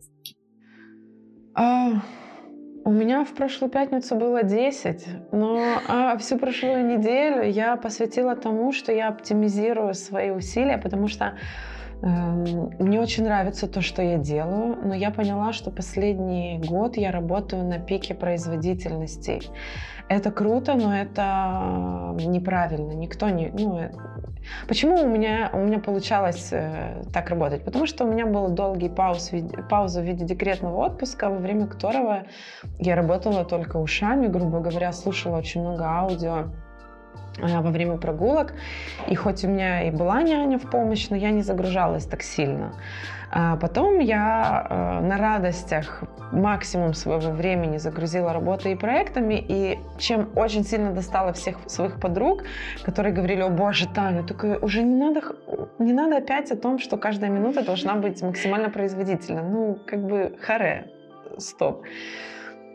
А, 1.55 2.03
у 2.89 2.91
меня 2.91 3.23
в 3.23 3.35
прошлую 3.35 3.71
пятницу 3.71 4.17
было 4.17 4.43
10, 4.43 5.07
но 5.33 5.61
а, 5.89 6.17
всю 6.17 6.39
прошлую 6.39 6.87
неделю 6.87 7.43
я 7.43 7.77
посвятила 7.77 8.35
тому, 8.35 8.73
что 8.73 8.93
я 8.93 9.09
оптимизирую 9.09 9.93
свои 9.93 10.31
усилия, 10.31 10.79
потому 10.79 11.07
что 11.07 11.35
э, 12.01 12.07
мне 12.07 12.99
очень 12.99 13.25
нравится 13.25 13.69
то, 13.69 13.83
что 13.83 14.01
я 14.01 14.17
делаю, 14.17 14.79
но 14.83 14.95
я 14.95 15.11
поняла, 15.11 15.53
что 15.53 15.71
последний 15.71 16.63
год 16.67 16.97
я 16.97 17.11
работаю 17.13 17.63
на 17.63 17.79
пике 17.79 18.15
производительности. 18.15 19.41
Это 20.09 20.31
круто, 20.31 20.75
но 20.75 20.97
это 20.97 22.15
неправильно. 22.19 22.93
Никто 22.93 23.29
не... 23.29 23.49
Ну, 23.49 23.79
э, 23.79 23.91
почему 24.67 25.03
у 25.03 25.07
меня, 25.07 25.51
у 25.53 25.59
меня 25.59 25.79
получалось 25.79 26.49
э, 26.51 27.03
так 27.13 27.29
работать? 27.29 27.65
Потому 27.65 27.87
что 27.87 28.05
у 28.05 28.11
меня 28.11 28.25
был 28.25 28.49
долгий 28.49 28.89
пауз, 28.89 29.31
пауза 29.69 30.01
в 30.01 30.05
виде 30.05 30.25
декретного 30.25 30.87
отпуска, 30.87 31.29
во 31.29 31.37
время 31.37 31.67
которого 31.67 32.25
я 32.79 32.97
работала 32.97 33.45
только 33.45 33.77
ушами, 33.77 34.29
грубо 34.29 34.61
говоря, 34.61 34.93
слушала 34.93 35.37
очень 35.39 35.61
много 35.61 35.85
аудио 35.85 36.37
э, 36.39 36.68
во 37.41 37.71
время 37.71 37.97
прогулок. 37.97 38.55
И 39.09 39.15
хоть 39.15 39.45
у 39.45 39.49
меня 39.49 39.83
и 39.83 39.91
была 39.91 40.23
няня 40.23 40.59
в 40.59 40.71
помощь, 40.71 41.09
но 41.11 41.17
я 41.17 41.31
не 41.31 41.43
загружалась 41.43 42.05
так 42.05 42.23
сильно. 42.23 42.73
А 43.31 43.57
потом 43.57 43.99
я 43.99 44.67
э, 44.71 45.01
на 45.07 45.19
радостях 45.19 46.03
максимум 46.33 46.95
своего 46.95 47.31
времени 47.31 47.77
загрузила 47.77 48.33
работой 48.33 48.73
и 48.73 48.75
проектами, 48.75 49.35
и 49.35 49.79
чем 49.99 50.31
очень 50.35 50.65
сильно 50.65 50.93
достала 50.93 51.33
всех 51.33 51.59
своих 51.67 52.01
подруг, 52.01 52.45
которые 52.85 53.15
говорили, 53.15 53.43
о 53.43 53.51
боже, 53.51 53.87
Таня, 53.87 54.23
только 54.23 54.59
уже 54.63 54.83
не 54.83 54.97
надо, 54.97 55.21
не 55.79 55.93
надо 55.93 56.17
опять 56.17 56.51
о 56.51 56.57
том, 56.57 56.79
что 56.79 56.97
каждая 56.97 57.31
минута 57.31 57.63
должна 57.65 57.97
быть 57.97 58.23
максимально 58.23 58.71
производительна. 58.71 59.43
Ну, 59.43 59.79
как 59.87 60.03
бы 60.03 60.35
харе, 60.41 60.91
стоп. 61.37 61.85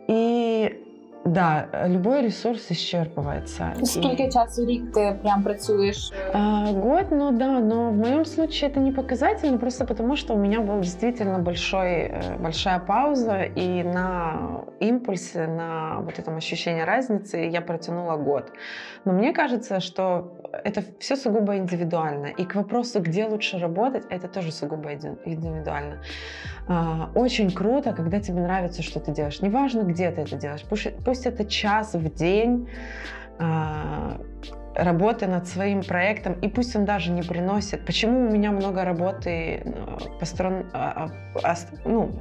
И 0.07 0.92
Да, 1.25 1.69
любой 1.87 2.21
ресурс 2.21 2.69
исчерпывается. 2.69 3.73
Сколько 3.85 4.23
и... 4.23 4.31
часу 4.31 4.65
рік 4.65 4.91
ты 4.93 5.13
прям 5.21 5.43
працюешь? 5.43 6.11
А, 6.33 6.71
год, 6.73 7.11
ну 7.11 7.31
да, 7.31 7.59
но 7.59 7.91
в 7.91 7.97
моем 7.97 8.25
случае 8.25 8.69
это 8.69 8.79
не 8.81 8.91
показательно, 8.91 9.57
просто 9.57 9.85
потому 9.85 10.17
что 10.17 10.33
у 10.33 10.37
меня 10.37 10.59
была 10.59 10.81
действительно 10.81 11.39
большой, 11.39 11.91
э, 11.91 12.37
большая 12.39 12.79
пауза, 12.79 13.43
и 13.43 13.83
на 13.83 14.65
импульсе, 14.81 15.47
на 15.47 15.99
вот 16.01 16.19
этом 16.19 16.35
ощущении 16.35 16.81
разницы 16.81 17.37
я 17.37 17.61
протянула 17.61 18.17
год. 18.17 18.51
Но 19.05 19.13
мне 19.13 19.31
кажется, 19.31 19.79
что 19.79 20.37
это 20.63 20.83
все 20.99 21.15
сугубо 21.15 21.57
индивидуально. 21.57 22.27
И 22.27 22.43
к 22.45 22.55
вопросу, 22.55 22.99
где 22.99 23.25
лучше 23.25 23.59
работать, 23.59 24.03
это 24.09 24.27
тоже 24.27 24.51
сугубо 24.51 24.93
индивидуально. 24.93 26.01
А, 26.67 27.09
очень 27.15 27.51
круто, 27.51 27.93
когда 27.93 28.19
тебе 28.19 28.41
нравится, 28.41 28.81
что 28.83 28.99
ты 28.99 29.11
делаешь. 29.11 29.41
Неважно, 29.41 29.81
где 29.81 30.11
ты 30.11 30.21
это 30.21 30.37
делаешь. 30.37 30.63
Пусть 30.69 30.87
это 31.25 31.45
час 31.45 31.93
в 31.93 32.13
день, 32.13 32.67
а, 33.39 34.19
работы 34.75 35.27
над 35.27 35.47
своим 35.47 35.83
проектом, 35.83 36.33
и 36.41 36.47
пусть 36.47 36.75
он 36.75 36.85
даже 36.85 37.11
не 37.11 37.21
приносит. 37.21 37.85
Почему 37.85 38.27
у 38.27 38.31
меня 38.31 38.51
много 38.51 38.83
работы 38.83 39.61
э, 39.63 39.97
посторон, 40.19 40.65
а, 40.73 41.09
а, 41.43 41.55
ну, 41.85 42.11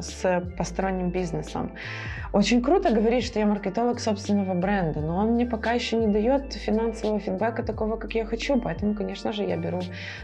с 0.00 0.42
посторонним 0.56 1.10
бизнесом? 1.10 1.72
Очень 2.32 2.62
круто 2.62 2.92
говорить, 2.92 3.24
что 3.24 3.38
я 3.38 3.46
маркетолог 3.46 4.00
собственного 4.00 4.54
бренда, 4.54 5.00
но 5.00 5.16
он 5.16 5.32
мне 5.32 5.46
пока 5.46 5.72
еще 5.72 5.96
не 5.96 6.08
дает 6.08 6.52
финансового 6.52 7.20
фидбэка 7.20 7.62
такого, 7.62 7.96
как 7.96 8.14
я 8.14 8.24
хочу, 8.24 8.60
поэтому, 8.60 8.94
конечно 8.94 9.32
же, 9.32 9.44
я 9.44 9.56
беру 9.56 9.80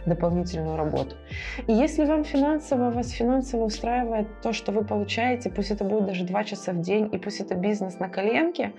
дополнительную 0.06 0.76
работу. 0.76 1.16
И 1.66 1.72
если 1.72 2.04
вам 2.04 2.24
финансово, 2.24 2.90
вас 2.90 3.10
финансово 3.10 3.64
устраивает 3.64 4.40
то, 4.42 4.52
что 4.52 4.72
вы 4.72 4.84
получаете, 4.84 5.50
пусть 5.50 5.70
это 5.70 5.84
будет 5.84 6.06
даже 6.06 6.24
два 6.24 6.44
часа 6.44 6.72
в 6.72 6.80
день, 6.80 7.08
и 7.12 7.18
пусть 7.18 7.40
это 7.40 7.54
бизнес 7.54 7.98
на 8.00 8.08
коленке, 8.08 8.72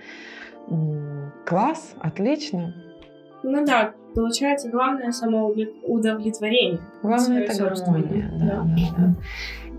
класс, 1.46 1.94
отлично. 2.00 2.91
Ну 3.42 3.64
да, 3.64 3.92
получается 4.14 4.68
главное 4.68 5.12
самоудовлетворение. 5.12 6.80
Главное 7.02 7.42
это 7.42 7.62
гармония, 7.62 8.30
да, 8.34 8.62
да. 8.64 8.96
да. 8.96 9.14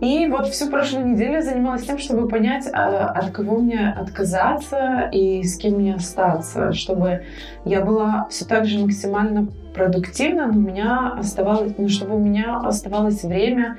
И 0.05 0.27
вот 0.27 0.47
всю 0.47 0.69
прошлую 0.69 1.07
неделю 1.07 1.35
я 1.35 1.41
занималась 1.41 1.83
тем, 1.83 1.97
чтобы 1.97 2.27
понять, 2.27 2.67
а, 2.73 3.09
от 3.09 3.31
кого 3.31 3.59
мне 3.59 3.89
отказаться 3.89 5.09
и 5.13 5.43
с 5.43 5.57
кем 5.57 5.75
мне 5.75 5.95
остаться, 5.95 6.73
чтобы 6.73 7.23
я 7.63 7.85
была 7.85 8.27
все 8.29 8.43
так 8.43 8.65
же 8.65 8.79
максимально 8.79 9.47
продуктивна, 9.73 10.47
но 10.47 10.57
у 10.57 10.61
меня 10.61 11.13
оставалось, 11.17 11.73
ну, 11.77 11.87
чтобы 11.87 12.15
у 12.15 12.19
меня 12.19 12.57
оставалось 12.57 13.23
время 13.23 13.77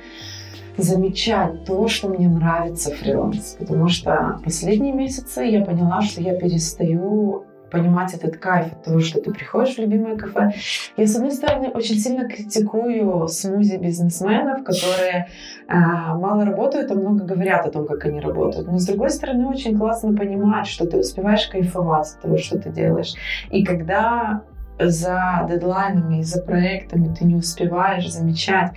замечать 0.77 1.63
то, 1.65 1.87
что 1.87 2.09
мне 2.09 2.27
нравится 2.27 2.91
фриланс. 2.91 3.55
Потому 3.59 3.87
что 3.87 4.39
последние 4.43 4.93
месяцы 4.93 5.43
я 5.43 5.63
поняла, 5.63 6.01
что 6.01 6.21
я 6.21 6.35
перестаю 6.35 7.45
понимать 7.69 8.13
этот 8.13 8.37
кайф 8.37 8.73
от 8.73 8.83
того, 8.83 8.99
что 8.99 9.21
ты 9.21 9.31
приходишь 9.31 9.75
в 9.75 9.79
любимое 9.79 10.15
кафе. 10.15 10.53
Я, 10.97 11.07
с 11.07 11.15
одной 11.15 11.31
стороны, 11.31 11.69
очень 11.69 11.97
сильно 11.97 12.27
критикую 12.27 13.27
смузи 13.27 13.77
бизнесменов, 13.77 14.63
которые 14.63 15.27
э, 15.67 15.73
мало 15.73 16.45
работают, 16.45 16.91
а 16.91 16.95
много 16.95 17.23
говорят 17.23 17.65
о 17.65 17.71
том, 17.71 17.85
как 17.85 18.05
они 18.05 18.19
работают. 18.19 18.67
Но, 18.67 18.77
с 18.77 18.85
другой 18.85 19.09
стороны, 19.09 19.47
очень 19.47 19.77
классно 19.77 20.15
понимать, 20.15 20.67
что 20.67 20.85
ты 20.85 20.97
успеваешь 20.97 21.47
кайфовать 21.47 22.07
от 22.07 22.21
того, 22.21 22.37
что 22.37 22.59
ты 22.59 22.69
делаешь. 22.69 23.13
И 23.51 23.63
когда 23.63 24.43
за 24.79 25.47
дедлайнами 25.49 26.19
и 26.19 26.23
за 26.23 26.41
проектами 26.41 27.13
ты 27.13 27.25
не 27.25 27.35
успеваешь 27.35 28.11
замечать, 28.11 28.73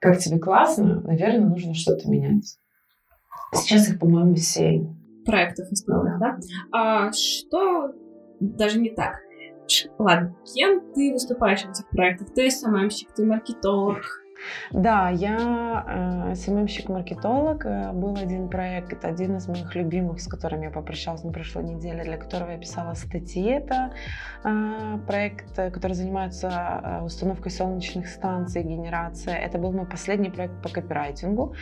как 0.00 0.18
тебе 0.18 0.38
классно, 0.38 1.00
наверное, 1.00 1.48
нужно 1.48 1.74
что-то 1.74 2.08
менять. 2.08 2.58
Сейчас 3.52 3.88
их, 3.88 3.98
по-моему, 3.98 4.36
семь 4.36 4.94
проектов 5.28 5.70
основных, 5.70 6.18
да? 6.18 6.38
А 6.72 7.12
что 7.12 7.92
даже 8.40 8.78
не 8.78 8.90
так. 8.90 9.20
Ладно, 9.98 10.34
кем 10.54 10.80
ты 10.94 11.12
выступаешь 11.12 11.62
в 11.62 11.70
этих 11.70 11.88
проектах? 11.90 12.32
Ты 12.34 12.50
СММщик, 12.50 13.12
ты 13.12 13.24
маркетолог, 13.24 14.02
да, 14.70 15.10
я 15.10 16.30
э, 16.30 16.34
СММщик-маркетолог. 16.34 17.66
Э, 17.66 17.92
был 17.92 18.16
один 18.16 18.48
проект, 18.48 19.04
один 19.04 19.36
из 19.36 19.48
моих 19.48 19.74
любимых, 19.74 20.20
с 20.20 20.28
которым 20.28 20.62
я 20.62 20.70
попрощалась 20.70 21.24
на 21.24 21.32
прошлой 21.32 21.64
неделе, 21.64 22.04
для 22.04 22.16
которого 22.16 22.50
я 22.50 22.58
писала 22.58 22.94
статьи. 22.94 23.44
Это 23.44 23.92
э, 24.44 24.98
проект, 25.06 25.56
который 25.56 25.94
занимается 25.94 26.48
э, 26.48 27.04
установкой 27.04 27.50
солнечных 27.50 28.06
станций, 28.08 28.62
генерация. 28.62 29.36
Это 29.36 29.58
был 29.58 29.72
мой 29.72 29.86
последний 29.86 30.30
проект 30.30 30.62
по 30.62 30.68
копирайтингу, 30.68 31.54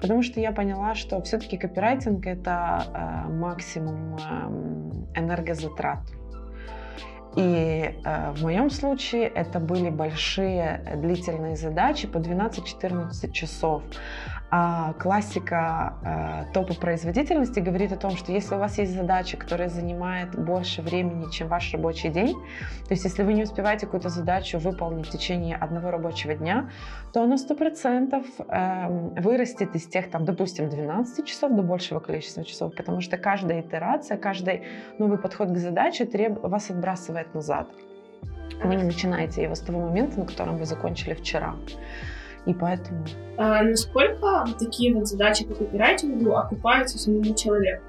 потому 0.00 0.22
что 0.22 0.40
я 0.40 0.52
поняла, 0.52 0.94
что 0.94 1.20
все-таки 1.22 1.56
копирайтинг 1.56 2.26
это 2.26 2.84
э, 2.92 3.32
максимум 3.32 4.16
э, 4.16 5.20
энергозатрат 5.20 6.00
И 7.36 7.94
э, 8.04 8.32
в 8.32 8.42
моем 8.42 8.70
случае 8.70 9.24
это 9.28 9.58
были 9.60 9.90
большие 9.90 10.96
длительные 10.96 11.56
задачи 11.56 12.06
по 12.06 12.18
12-14 12.18 13.32
часов. 13.32 13.82
А 14.56 14.92
классика 14.92 15.94
э, 16.04 16.52
топа 16.52 16.74
производительности 16.74 17.58
говорит 17.58 17.90
о 17.92 17.96
том, 17.96 18.12
что 18.12 18.30
если 18.30 18.54
у 18.54 18.58
вас 18.58 18.78
есть 18.78 18.94
задача, 18.94 19.36
которая 19.36 19.68
занимает 19.68 20.38
больше 20.38 20.80
времени, 20.80 21.28
чем 21.32 21.48
ваш 21.48 21.72
рабочий 21.72 22.08
день, 22.08 22.34
то 22.86 22.92
есть 22.92 23.02
если 23.02 23.24
вы 23.24 23.32
не 23.32 23.42
успеваете 23.42 23.86
какую-то 23.86 24.10
задачу 24.10 24.58
выполнить 24.58 25.08
в 25.08 25.10
течение 25.10 25.56
одного 25.56 25.90
рабочего 25.90 26.34
дня, 26.34 26.70
то 27.12 27.24
она 27.24 27.34
100% 27.34 28.24
э, 28.48 29.20
вырастет 29.20 29.74
из 29.74 29.86
тех, 29.86 30.08
там, 30.08 30.24
допустим, 30.24 30.68
12 30.68 31.26
часов 31.26 31.52
до 31.52 31.62
большего 31.62 31.98
количества 31.98 32.44
часов, 32.44 32.76
потому 32.76 33.00
что 33.00 33.16
каждая 33.16 33.60
итерация, 33.60 34.16
каждый 34.16 34.62
новый 34.98 35.18
подход 35.18 35.50
к 35.50 35.56
задаче 35.56 36.04
треб... 36.04 36.40
вас 36.44 36.70
отбрасывает 36.70 37.23
назад. 37.32 37.68
Вы 38.62 38.76
не 38.76 38.84
начинаете 38.84 39.42
его 39.42 39.54
с 39.54 39.60
того 39.60 39.80
момента, 39.80 40.20
на 40.20 40.26
котором 40.26 40.56
вы 40.58 40.66
закончили 40.66 41.14
вчера. 41.14 41.54
И 42.46 42.52
поэтому... 42.52 43.04
А 43.38 43.62
насколько 43.62 44.44
такие 44.58 44.94
вот 44.94 45.08
задачи 45.08 45.46
по 45.46 45.54
копирайтингу 45.54 46.36
окупаются 46.36 46.98
самому 46.98 47.34
человеку? 47.34 47.82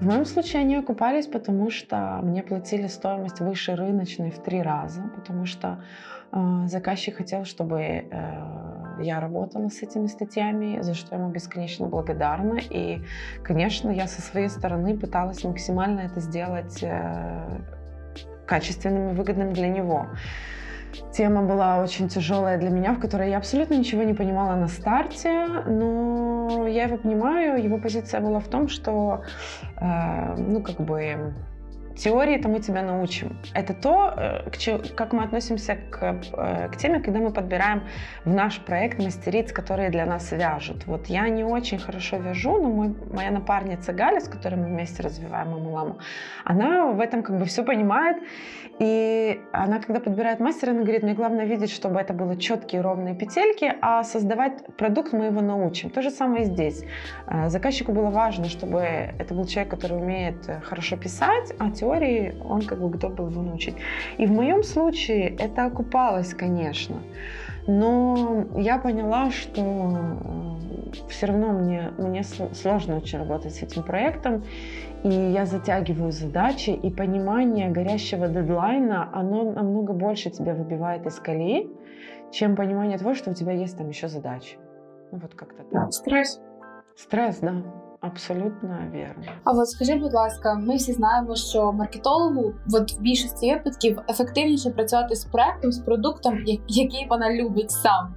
В 0.00 0.06
моем 0.06 0.24
случае 0.24 0.62
они 0.62 0.76
окупались, 0.76 1.26
потому 1.26 1.70
что 1.70 2.18
мне 2.22 2.42
платили 2.42 2.88
стоимость 2.88 3.40
выше 3.40 3.76
рыночной 3.76 4.30
в 4.30 4.38
три 4.42 4.60
раза, 4.60 5.02
потому 5.14 5.46
что 5.46 5.84
э, 6.32 6.66
заказчик 6.66 7.18
хотел, 7.18 7.44
чтобы 7.44 7.78
э, 7.80 8.02
я 9.00 9.20
работала 9.20 9.68
с 9.68 9.82
этими 9.82 10.08
статьями, 10.08 10.80
за 10.80 10.94
что 10.94 11.14
ему 11.14 11.28
бесконечно 11.28 11.86
благодарна. 11.86 12.58
И, 12.70 13.02
конечно, 13.44 13.90
я 13.90 14.08
со 14.08 14.22
своей 14.22 14.48
стороны 14.48 14.98
пыталась 14.98 15.44
максимально 15.44 16.00
это 16.00 16.18
сделать 16.18 16.82
э, 16.82 17.60
качественным 18.46 19.10
и 19.10 19.14
выгодным 19.14 19.52
для 19.52 19.68
него. 19.68 20.08
Тема 21.12 21.42
была 21.42 21.82
очень 21.82 22.08
тяжелая 22.08 22.58
для 22.58 22.70
меня, 22.70 22.92
в 22.92 23.00
которой 23.00 23.30
я 23.30 23.38
абсолютно 23.38 23.74
ничего 23.74 24.02
не 24.02 24.14
понимала 24.14 24.56
на 24.56 24.68
старте, 24.68 25.46
но 25.66 26.66
я 26.66 26.84
его 26.84 26.96
понимаю. 26.96 27.62
Его 27.62 27.78
позиция 27.78 28.20
была 28.20 28.40
в 28.40 28.48
том, 28.48 28.68
что, 28.68 29.22
э, 29.76 30.34
ну, 30.36 30.62
как 30.62 30.76
бы, 30.76 31.32
Теории-то 31.96 32.48
мы 32.48 32.60
тебя 32.60 32.82
научим. 32.82 33.36
Это 33.54 33.74
то, 33.74 34.14
э, 34.16 34.50
как 34.94 35.12
мы 35.12 35.24
относимся 35.24 35.76
к, 35.90 36.20
э, 36.32 36.68
к 36.68 36.76
теме, 36.76 37.00
когда 37.00 37.20
мы 37.20 37.32
подбираем 37.32 37.82
в 38.24 38.32
наш 38.32 38.58
проект 38.60 38.98
мастериц, 38.98 39.52
которые 39.52 39.90
для 39.90 40.06
нас 40.06 40.32
вяжут. 40.32 40.86
Вот 40.86 41.06
я 41.06 41.28
не 41.28 41.44
очень 41.44 41.78
хорошо 41.78 42.16
вяжу, 42.16 42.58
но 42.58 42.68
мой, 42.70 42.94
моя 43.12 43.30
напарница 43.30 43.92
Галя, 43.92 44.20
с 44.20 44.28
которой 44.28 44.56
мы 44.56 44.66
вместе 44.66 45.02
развиваем 45.02 45.52
маму 45.72 45.98
она 46.44 46.86
в 46.86 47.00
этом 47.00 47.22
как 47.22 47.38
бы 47.38 47.44
все 47.44 47.64
понимает. 47.64 48.16
И 48.78 49.40
она, 49.52 49.78
когда 49.80 50.00
подбирает 50.00 50.40
мастера, 50.40 50.70
она 50.70 50.82
говорит, 50.82 51.02
мне 51.02 51.14
главное 51.14 51.44
видеть, 51.44 51.70
чтобы 51.70 52.00
это 52.00 52.14
были 52.14 52.38
четкие 52.38 52.80
ровные 52.80 53.14
петельки, 53.14 53.72
а 53.80 54.02
создавать 54.02 54.76
продукт 54.76 55.12
мы 55.12 55.26
его 55.26 55.40
научим. 55.40 55.90
То 55.90 56.02
же 56.02 56.10
самое 56.10 56.42
и 56.42 56.44
здесь. 56.46 56.82
Э, 57.26 57.48
заказчику 57.48 57.92
было 57.92 58.10
важно, 58.10 58.46
чтобы 58.48 58.80
это 58.80 59.34
был 59.34 59.44
человек, 59.46 59.70
который 59.70 59.98
умеет 59.98 60.48
хорошо 60.64 60.96
писать, 60.96 61.52
а 61.58 61.70
теории 61.82 62.34
он 62.48 62.62
как 62.62 62.80
бы 62.80 62.88
готов 62.88 63.14
был 63.14 63.30
его 63.30 63.42
научить. 63.42 63.74
И 64.18 64.26
в 64.26 64.32
моем 64.32 64.62
случае 64.62 65.36
это 65.36 65.66
окупалось, 65.66 66.34
конечно. 66.34 66.96
Но 67.66 68.44
я 68.56 68.78
поняла, 68.78 69.30
что 69.30 69.62
э, 69.62 71.08
все 71.08 71.26
равно 71.26 71.52
мне, 71.52 71.92
мне 71.98 72.22
сложно 72.24 72.96
очень 72.96 73.18
работать 73.18 73.54
с 73.54 73.62
этим 73.62 73.82
проектом, 73.82 74.42
и 75.04 75.08
я 75.08 75.46
затягиваю 75.46 76.12
задачи, 76.12 76.70
и 76.70 76.90
понимание 76.90 77.70
горящего 77.70 78.28
дедлайна, 78.28 79.08
оно 79.12 79.52
намного 79.52 79.92
больше 79.92 80.30
тебя 80.30 80.54
выбивает 80.54 81.06
из 81.06 81.20
колеи, 81.20 81.70
чем 82.32 82.56
понимание 82.56 82.98
того, 82.98 83.14
что 83.14 83.30
у 83.30 83.34
тебя 83.34 83.52
есть 83.52 83.78
там 83.78 83.88
еще 83.88 84.08
задачи. 84.08 84.58
Ну 85.12 85.18
вот 85.18 85.34
как-то 85.34 85.62
так. 85.64 85.92
Стресс. 85.92 86.40
Стресс, 86.96 87.38
да. 87.38 87.62
Абсолютно 88.02 88.78
вірно. 88.94 89.32
А 89.44 89.52
от 89.52 89.70
скажи, 89.70 89.94
будь 89.94 90.12
ласка, 90.12 90.54
ми 90.54 90.76
всі 90.76 90.92
знаємо, 90.92 91.36
що 91.36 91.72
маркетологу 91.72 92.54
от 92.74 92.92
в 92.92 93.00
більшості 93.00 93.52
випадків 93.52 93.98
ефективніше 94.08 94.70
працювати 94.70 95.16
з 95.16 95.24
проектом, 95.24 95.72
з 95.72 95.78
продуктом, 95.78 96.38
який 96.68 97.06
вона 97.10 97.34
любить 97.34 97.70
сам. 97.70 98.14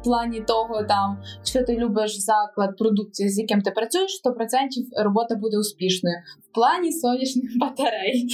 В 0.00 0.04
плані 0.04 0.40
того, 0.40 0.82
там 0.82 1.18
що 1.44 1.62
ти 1.62 1.76
любиш 1.76 2.18
заклад 2.18 2.76
продукції, 2.76 3.28
з 3.28 3.38
яким 3.38 3.60
ти 3.60 3.70
працюєш, 3.70 4.22
100% 4.24 5.02
робота 5.04 5.34
буде 5.34 5.58
успішною. 5.58 6.16
В 6.51 6.53
плані 6.53 6.91
сонячних 6.91 7.51
батарей 7.59 8.27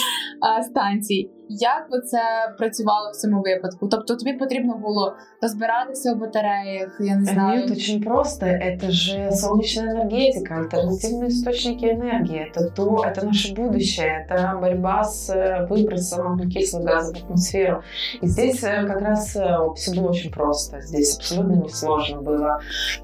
станцій. 0.70 1.30
Як 1.50 1.92
би 1.92 2.02
це 2.02 2.20
працювало 2.58 3.12
в 3.12 3.16
цьому 3.16 3.42
випадку? 3.42 3.88
Тобто 3.88 4.16
тобі 4.16 4.34
потрібно 4.34 4.78
було 4.78 5.16
розбиратися 5.42 6.14
у 6.14 6.16
батареях, 6.16 6.98
я 7.00 7.16
не 7.16 7.26
знаю. 7.26 7.60
Нет, 7.62 7.72
очень 7.72 8.04
просто. 8.04 8.46
Это 8.46 8.92
же 8.92 9.32
солнечная 9.32 9.92
энергетика, 9.94 10.56
альтернативные 10.56 11.28
источники 11.28 11.86
энергии. 11.86 12.40
Это 12.40 12.70
то, 12.76 13.04
это 13.06 13.26
наше 13.26 13.54
будущее, 13.54 14.26
это 14.30 14.58
борьба 14.62 15.04
с 15.04 15.30
э, 15.30 15.68
выбросом 15.70 16.34
углекислого 16.34 16.84
газа 16.86 17.14
в 17.14 17.18
атмосферу. 17.18 17.84
И 18.22 18.28
здесь 18.28 18.64
э, 18.64 18.88
как 18.88 19.02
раз 19.02 19.36
э, 19.36 19.58
все 19.76 19.92
было 20.02 20.10
очень 20.10 20.32
просто. 20.32 20.82
Здесь 20.82 21.18
абсолютно 21.18 21.56
несложно 21.56 22.22
было 22.22 22.60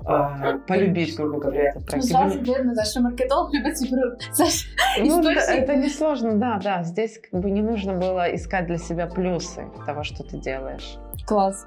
э, 0.08 0.58
полюбить, 0.68 1.16
грубо 1.18 1.40
говоря, 1.40 1.70
этот 1.70 1.86
проект. 1.86 2.06
Ну, 2.06 2.18
сразу 2.18 2.40
видно, 2.40 2.74
за 2.74 2.86
что 2.86 3.02
маркетолог 3.02 3.54
любит 3.54 3.78
Ну, 5.09 5.29
это 5.29 5.77
несложно, 5.77 6.37
да, 6.37 6.61
да. 6.63 6.83
Здесь 6.83 7.19
как 7.19 7.41
бы 7.41 7.51
не 7.51 7.63
нужно 7.63 7.95
было 7.95 8.35
искать 8.35 8.67
для 8.67 8.79
себя 8.79 9.07
плюсы 9.07 9.65
того, 9.87 10.03
что 10.03 10.25
ты 10.25 10.39
делаешь. 10.39 10.99
Класс. 11.27 11.67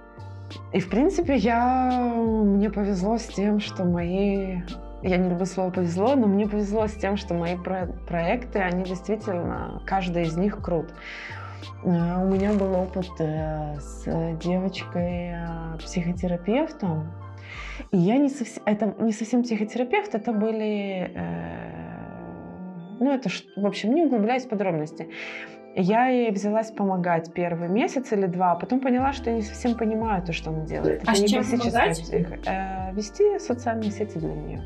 И, 0.74 0.80
в 0.80 0.90
принципе, 0.90 1.36
я... 1.36 1.92
мне 1.92 2.70
повезло 2.70 3.18
с 3.18 3.28
тем, 3.28 3.60
что 3.60 3.84
мои... 3.84 4.62
Я 5.04 5.18
не 5.18 5.30
люблю 5.30 5.46
слово 5.46 5.70
«повезло», 5.70 6.16
но 6.16 6.26
мне 6.26 6.48
повезло 6.48 6.88
с 6.88 6.94
тем, 6.94 7.18
что 7.18 7.36
мои 7.36 7.56
про... 7.56 7.86
проекты, 8.08 8.60
они 8.60 8.84
действительно, 8.84 9.80
каждый 9.86 10.24
из 10.24 10.36
них 10.36 10.60
крут. 10.62 10.92
Э, 11.84 12.24
у 12.24 12.28
меня 12.28 12.54
был 12.54 12.74
опыт 12.74 13.12
э, 13.20 13.76
с 13.80 14.06
девочкой-психотерапевтом, 14.42 17.12
и 17.92 17.98
я 17.98 18.18
не 18.18 18.30
совсем... 18.30 18.64
Это 18.66 18.96
не 19.00 19.12
совсем 19.12 19.44
психотерапевт, 19.44 20.16
это 20.16 20.34
были... 20.34 21.12
Э, 21.14 21.97
ну, 23.00 23.12
это, 23.12 23.30
в 23.56 23.66
общем, 23.66 23.94
не 23.94 24.04
углубляясь 24.04 24.46
в 24.46 24.50
подробности. 24.50 25.10
Я 25.76 26.08
ей 26.08 26.32
взялась 26.32 26.72
помогать 26.72 27.32
первый 27.34 27.70
месяц 27.70 28.12
или 28.12 28.26
два, 28.26 28.54
а 28.54 28.56
потом 28.56 28.80
поняла, 28.80 29.14
что 29.14 29.30
я 29.30 29.36
не 29.36 29.44
совсем 29.44 29.76
понимаю 29.76 30.24
то, 30.24 30.34
что 30.34 30.50
она 30.50 30.66
делает. 30.66 31.04
А 31.06 31.12
Это 31.12 31.28
с 31.28 31.30
чем 31.30 31.44
помогать? 31.44 32.12
Э, 32.12 32.94
вести 32.94 33.38
социальные 33.38 33.92
сети 33.92 34.18
для 34.18 34.34
нее. 34.34 34.66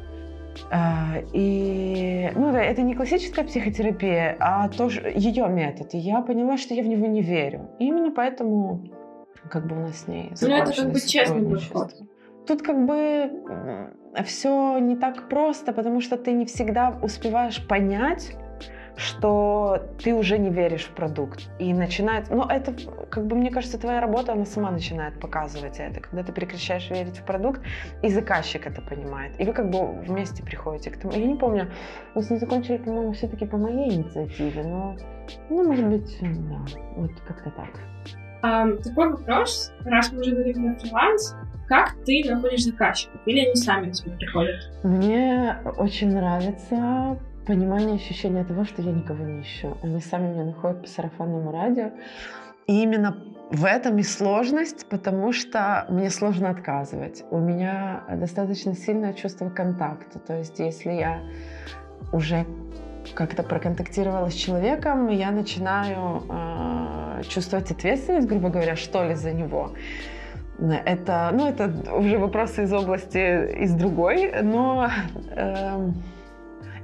Э, 0.71 1.21
и 1.33 2.31
ну, 2.33 2.53
да, 2.53 2.61
это 2.61 2.81
не 2.81 2.95
классическая 2.95 3.43
психотерапия, 3.43 4.37
а 4.39 4.69
тоже 4.69 5.11
ее 5.13 5.49
метод. 5.49 5.93
И 5.93 5.97
я 5.97 6.21
поняла, 6.21 6.55
что 6.55 6.73
я 6.73 6.81
в 6.81 6.87
него 6.87 7.07
не 7.07 7.21
верю. 7.21 7.69
И 7.79 7.87
именно 7.87 8.11
поэтому 8.11 8.81
как 9.49 9.67
бы 9.67 9.75
у 9.75 9.79
нас 9.79 10.03
с 10.03 10.07
ней 10.07 10.31
Ну, 10.41 10.47
это 10.47 10.73
как 10.73 10.91
бы 10.91 10.99
честный 11.01 11.43
подход. 11.43 11.93
Тут 12.47 12.61
как 12.61 12.85
бы 12.85 13.91
все 14.25 14.77
не 14.79 14.95
так 14.95 15.29
просто, 15.29 15.73
потому 15.73 16.01
что 16.01 16.17
ты 16.17 16.31
не 16.31 16.45
всегда 16.45 16.97
успеваешь 17.01 17.65
понять, 17.67 18.35
что 18.97 19.81
ты 20.03 20.13
уже 20.13 20.37
не 20.37 20.49
веришь 20.49 20.83
в 20.83 20.93
продукт. 20.93 21.49
И 21.59 21.73
начинает... 21.73 22.29
Но 22.29 22.45
это, 22.49 22.73
как 23.09 23.25
бы, 23.25 23.35
мне 23.35 23.49
кажется, 23.49 23.79
твоя 23.79 24.01
работа, 24.01 24.33
она 24.33 24.45
сама 24.45 24.71
начинает 24.71 25.19
показывать 25.19 25.79
это. 25.79 26.01
Когда 26.01 26.23
ты 26.23 26.31
прекращаешь 26.31 26.89
верить 26.89 27.17
в 27.17 27.23
продукт, 27.23 27.61
и 28.03 28.09
заказчик 28.09 28.67
это 28.67 28.81
понимает. 28.81 29.39
И 29.39 29.45
вы 29.45 29.53
как 29.53 29.69
бы 29.69 30.01
вместе 30.01 30.43
приходите 30.43 30.91
к 30.91 30.97
тому. 30.97 31.13
Я 31.13 31.25
не 31.25 31.35
помню, 31.35 31.71
мы 32.15 32.21
с 32.21 32.29
ней 32.29 32.37
закончили, 32.37 32.77
по-моему, 32.77 33.13
все-таки 33.13 33.45
по 33.45 33.57
моей 33.57 33.95
инициативе, 33.95 34.63
но, 34.63 34.95
ну, 35.49 35.63
может 35.63 35.87
быть, 35.87 36.17
да, 36.21 36.59
вот 36.95 37.11
как-то 37.27 37.51
так. 37.51 37.69
А, 38.43 38.67
такой 38.83 39.11
вопрос, 39.11 39.71
раз 39.85 40.11
мы 40.11 40.21
уже 40.21 40.31
говорим 40.31 40.65
на 40.65 40.75
фриланс, 40.75 41.35
как 41.71 41.95
ты 42.05 42.21
находишь 42.29 42.65
заказчиков? 42.65 43.21
Или 43.25 43.45
они 43.45 43.55
сами 43.55 43.91
к 43.91 43.93
тебе 43.93 44.11
приходят? 44.17 44.59
Мне 44.83 45.55
очень 45.77 46.11
нравится 46.13 47.17
понимание, 47.47 47.95
ощущение 47.95 48.43
того, 48.43 48.65
что 48.65 48.81
я 48.81 48.91
никого 48.91 49.23
не 49.23 49.41
ищу. 49.41 49.77
Они 49.81 50.01
сами 50.01 50.33
меня 50.33 50.43
находят 50.43 50.81
по 50.81 50.87
сарафанному 50.89 51.49
радио. 51.53 51.91
И 52.67 52.83
именно 52.83 53.15
в 53.51 53.63
этом 53.63 53.97
и 53.99 54.03
сложность, 54.03 54.85
потому 54.89 55.31
что 55.31 55.85
мне 55.87 56.09
сложно 56.09 56.49
отказывать. 56.49 57.23
У 57.31 57.37
меня 57.37 58.03
достаточно 58.17 58.75
сильное 58.75 59.13
чувство 59.13 59.49
контакта. 59.49 60.19
То 60.19 60.39
есть 60.39 60.59
если 60.59 60.91
я 60.91 61.21
уже 62.11 62.45
как-то 63.15 63.43
проконтактировала 63.43 64.29
с 64.29 64.33
человеком, 64.33 65.07
я 65.07 65.31
начинаю 65.31 66.21
э, 66.29 67.23
чувствовать 67.29 67.71
ответственность, 67.71 68.27
грубо 68.27 68.49
говоря, 68.49 68.75
что 68.75 69.05
ли, 69.05 69.15
за 69.15 69.31
него. 69.31 69.71
Это, 70.61 71.31
ну, 71.33 71.47
это 71.47 71.71
уже 71.93 72.17
вопросы 72.17 72.63
из 72.63 72.73
области 72.73 73.63
из 73.63 73.73
другой, 73.73 74.31
но 74.43 74.89
э, 75.35 75.91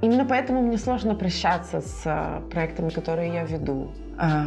Именно 0.00 0.24
поэтому 0.24 0.62
мне 0.62 0.78
сложно 0.78 1.14
прощаться 1.14 1.80
с 1.80 2.02
э, 2.04 2.40
проектами, 2.50 2.88
которые 2.90 3.34
я 3.34 3.44
веду. 3.44 3.90
А, 4.16 4.44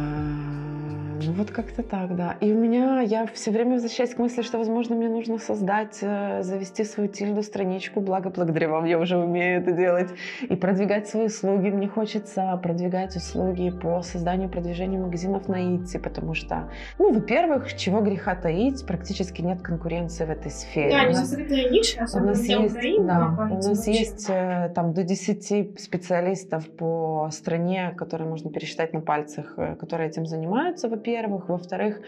ну 1.26 1.32
вот 1.32 1.50
как-то 1.50 1.82
так, 1.82 2.16
да. 2.16 2.36
И 2.40 2.52
у 2.52 2.58
меня, 2.58 3.00
я 3.00 3.26
все 3.26 3.50
время 3.50 3.74
возвращаюсь 3.74 4.14
к 4.14 4.18
мысли, 4.18 4.42
что, 4.42 4.58
возможно, 4.58 4.96
мне 4.96 5.08
нужно 5.08 5.38
создать, 5.38 5.98
э, 6.02 6.42
завести 6.42 6.84
свою 6.84 7.08
тильду 7.08 7.42
страничку, 7.42 8.00
благо 8.00 8.30
благодаря 8.30 8.68
вам 8.68 8.84
я 8.84 8.98
уже 8.98 9.16
умею 9.16 9.60
это 9.60 9.72
делать, 9.72 10.10
и 10.42 10.56
продвигать 10.56 11.08
свои 11.08 11.26
услуги. 11.26 11.70
Мне 11.70 11.88
хочется 11.88 12.58
продвигать 12.62 13.16
услуги 13.16 13.70
по 13.70 14.02
созданию, 14.02 14.48
продвижению 14.48 15.02
магазинов 15.02 15.48
на 15.48 15.76
Ити, 15.76 15.98
потому 15.98 16.34
что, 16.34 16.70
ну, 16.98 17.12
во-первых, 17.12 17.76
чего 17.76 18.00
греха 18.00 18.34
таить, 18.34 18.84
практически 18.86 19.42
нет 19.42 19.62
конкуренции 19.62 20.24
в 20.24 20.30
этой 20.30 20.50
сфере. 20.50 20.90
Да, 20.90 21.04
не 21.04 21.14
закрытая 21.14 21.70
ниша, 21.70 22.06
у 22.14 22.20
нас 22.20 22.42
есть, 22.42 22.74
Украины, 22.74 23.06
да, 23.06 23.48
у 23.50 23.54
нас 23.54 23.86
есть 23.86 24.26
э, 24.28 24.72
там 24.74 24.92
до 24.92 25.02
10 25.04 25.80
специалистов 25.80 26.68
по 26.76 27.28
стране, 27.30 27.94
которые 27.96 28.28
можно 28.28 28.50
пересчитать 28.50 28.92
на 28.92 29.00
пальцах, 29.00 29.54
э, 29.56 29.76
которые 29.76 30.08
этим 30.08 30.26
занимаются, 30.26 30.88
во-первых 30.88 31.11
во-первых. 31.11 31.49
Во-вторых, 31.49 32.01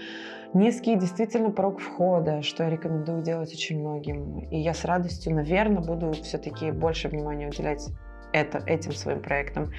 низкий 0.54 0.96
действительно 0.96 1.52
порог 1.52 1.80
входа, 1.80 2.42
что 2.42 2.63
я 2.63 2.70
рекомендую 2.70 3.22
делать 3.24 3.54
очень 3.54 3.80
многим. 3.80 4.39
И 4.52 4.60
я 4.60 4.74
с 4.74 4.86
радостью, 4.86 5.36
наверное, 5.36 5.82
буду 5.82 6.12
все-таки 6.24 6.72
больше 6.72 7.08
внимания 7.10 7.48
уделять 7.48 7.89
это, 8.34 8.60
этим 8.68 8.94
своїм 8.94 9.22
проектам 9.22 9.72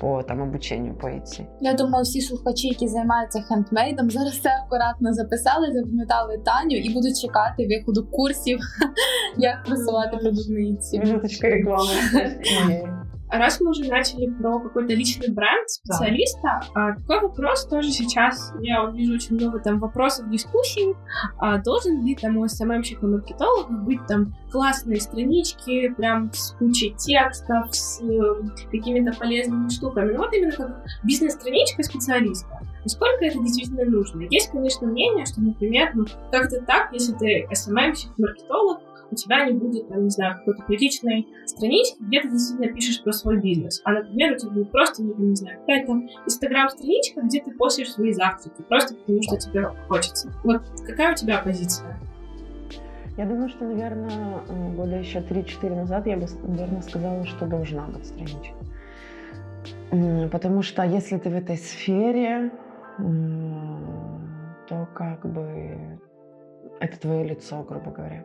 по 0.00 0.22
там 0.22 0.40
обученню 0.42 0.94
по 0.94 1.08
ІТСі. 1.08 1.46
Я 1.60 1.72
думаю, 1.72 2.02
всі 2.02 2.20
слухачі, 2.20 2.68
які 2.68 2.88
займаються 2.88 3.40
хендмейдом, 3.40 4.10
зараз 4.10 4.32
все 4.32 4.50
акуратно 4.66 5.14
записали, 5.14 5.72
запам'ятали 5.72 6.38
Таню 6.38 6.76
і 6.76 6.94
будуть 6.94 7.20
чекати 7.20 7.66
виходу 7.66 8.06
курсів, 8.06 8.58
як 9.36 9.64
просувати 9.64 10.16
продукти. 10.16 10.98
Минуточка 10.98 11.50
реклами. 11.50 11.90
Раз 13.29 13.59
мы 13.59 13.71
уже 13.71 13.83
начали 13.85 14.27
про 14.27 14.59
какой-то 14.59 14.93
личный 14.93 15.33
бренд 15.33 15.69
специалиста, 15.69 16.61
да. 16.73 16.95
такой 16.95 17.21
вопрос 17.21 17.67
тоже 17.67 17.91
сейчас, 17.91 18.53
я 18.61 18.85
вижу 18.85 19.13
очень 19.13 19.35
много 19.35 19.59
там 19.59 19.79
вопросов, 19.79 20.29
дискуссий, 20.29 20.95
а 21.39 21.57
должен 21.57 22.05
ли 22.05 22.15
там 22.15 22.37
у 22.37 22.45
SMM-щика 22.45 23.05
маркетолога 23.05 23.73
быть 23.73 24.05
там 24.07 24.33
классные 24.51 25.01
странички, 25.01 25.89
прям 25.89 26.31
с 26.33 26.51
кучей 26.53 26.93
текстов, 26.97 27.75
с 27.75 28.01
э, 28.01 28.35
какими-то 28.71 29.17
полезными 29.17 29.69
штуками. 29.69 30.13
Ну 30.13 30.19
вот 30.19 30.33
именно 30.33 30.51
как 30.51 30.83
бизнес-страничка 31.03 31.83
специалиста. 31.83 32.59
Насколько 32.83 33.25
это 33.25 33.39
действительно 33.39 33.83
нужно? 33.83 34.21
Есть, 34.29 34.51
конечно, 34.51 34.87
мнение, 34.87 35.25
что, 35.25 35.41
например, 35.41 35.91
ну, 35.93 36.05
как-то 36.31 36.61
так, 36.61 36.93
если 36.93 37.13
ты 37.13 37.45
SMM-щик, 37.51 38.11
маркетолог, 38.17 38.79
у 39.11 39.15
тебя 39.15 39.45
не 39.45 39.53
будет, 39.53 39.87
там, 39.89 40.03
не 40.03 40.09
знаю, 40.09 40.35
какой-то 40.37 40.63
приличной 40.63 41.27
странички, 41.45 41.97
где 41.99 42.21
ты 42.21 42.29
действительно 42.29 42.73
пишешь 42.73 43.03
про 43.03 43.11
свой 43.11 43.39
бизнес. 43.39 43.81
А, 43.83 43.91
например, 43.93 44.33
у 44.33 44.37
тебя 44.37 44.51
будет 44.51 44.71
просто, 44.71 45.03
не 45.03 45.35
знаю, 45.35 45.59
какая-то 45.59 45.93
инстаграм-страничка, 46.25 47.21
где 47.21 47.41
ты 47.41 47.51
постишь 47.51 47.91
свои 47.91 48.11
завтраки, 48.13 48.61
просто 48.67 48.95
потому 48.95 49.21
что 49.23 49.37
тебе 49.37 49.69
хочется. 49.87 50.31
Вот 50.43 50.61
какая 50.85 51.13
у 51.13 51.15
тебя 51.15 51.41
позиция? 51.41 51.99
Я 53.17 53.25
думаю, 53.25 53.49
что, 53.49 53.65
наверное, 53.65 54.41
года 54.75 54.95
еще 54.97 55.19
3-4 55.19 55.75
назад 55.75 56.05
я 56.05 56.17
бы, 56.17 56.27
наверное, 56.43 56.81
сказала, 56.81 57.25
что 57.25 57.47
должна 57.47 57.87
быть 57.87 58.05
страничка. 58.05 58.55
Потому 60.31 60.61
что 60.61 60.83
если 60.83 61.17
ты 61.17 61.29
в 61.29 61.35
этой 61.35 61.57
сфере, 61.57 62.51
то 64.67 64.87
как 64.93 65.25
бы 65.25 65.99
это 66.79 66.99
твое 66.99 67.23
лицо, 67.23 67.63
грубо 67.63 67.89
говоря. 67.89 68.23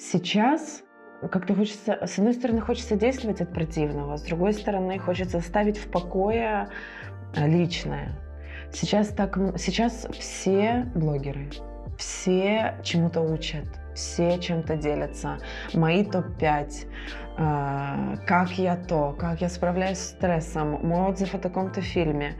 Сейчас 0.00 0.82
как-то 1.30 1.54
хочется, 1.54 1.98
с 2.06 2.16
одной 2.16 2.32
стороны, 2.32 2.62
хочется 2.62 2.96
действовать 2.96 3.42
от 3.42 3.52
противного, 3.52 4.16
с 4.16 4.22
другой 4.22 4.54
стороны, 4.54 4.98
хочется 4.98 5.36
оставить 5.36 5.76
в 5.76 5.90
покое 5.90 6.70
э, 7.36 7.46
личное. 7.46 8.18
Сейчас 8.72 9.08
так, 9.08 9.36
сейчас 9.58 10.06
все 10.18 10.90
блогеры, 10.94 11.50
все 11.98 12.76
чему-то 12.82 13.20
учат, 13.20 13.66
все 13.94 14.38
чем-то 14.38 14.76
делятся. 14.76 15.36
Мои 15.74 16.02
топ-5, 16.02 16.86
э, 17.36 18.16
как 18.26 18.52
я 18.52 18.76
то, 18.76 19.14
как 19.18 19.42
я 19.42 19.50
справляюсь 19.50 19.98
с 19.98 20.12
стрессом, 20.12 20.80
мой 20.82 21.10
отзыв 21.10 21.34
о 21.34 21.38
таком-то 21.38 21.82
фильме. 21.82 22.36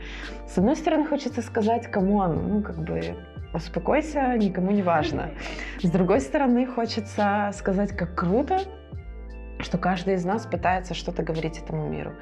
С 0.48 0.56
одной 0.56 0.76
стороны, 0.76 1.06
хочется 1.06 1.42
сказать, 1.42 1.90
come 1.90 2.23
on, 2.23 2.48
ну 2.48 2.62
как 2.62 2.78
бы 2.78 3.16
успокойся, 3.52 4.36
никому 4.36 4.70
не 4.70 4.82
важно. 4.82 5.30
С 5.82 5.90
другой 5.90 6.20
стороны, 6.20 6.66
хочется 6.66 7.50
сказать, 7.52 7.96
как 7.96 8.14
круто, 8.14 8.60
что 9.62 9.78
каждый 9.78 10.14
из 10.14 10.24
нас 10.24 10.46
пытается 10.46 10.94
что-то 10.94 11.22
говорить 11.22 11.58
этому 11.58 11.88
миру. 11.88 12.12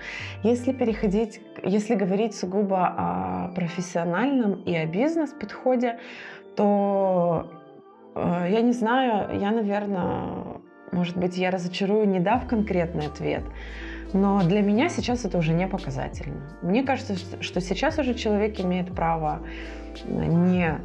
Если 0.43 0.73
переходить, 0.73 1.41
если 1.63 1.95
говорить 1.95 2.35
сугубо 2.35 2.87
о 2.87 3.53
профессиональном 3.55 4.63
и 4.63 4.75
о 4.75 4.87
бизнес-подходе, 4.87 5.99
то 6.57 7.51
э, 8.15 8.49
я 8.51 8.61
не 8.61 8.73
знаю, 8.73 9.39
я, 9.39 9.53
наверное, 9.53 10.61
может 10.91 11.17
быть, 11.17 11.37
я 11.37 11.51
разочарую, 11.51 12.09
не 12.09 12.21
дав 12.21 12.47
конкретный 12.49 13.07
ответ. 13.07 13.45
Но 14.13 14.43
для 14.43 14.63
меня 14.63 14.89
сейчас 14.89 15.25
это 15.25 15.39
уже 15.39 15.53
не 15.53 15.69
показательно. 15.69 16.41
Мне 16.63 16.83
кажется, 16.83 17.15
что 17.43 17.61
сейчас 17.61 17.99
уже 17.99 18.15
человек 18.15 18.59
имеет 18.59 18.95
право 18.95 19.41
не 20.07 20.81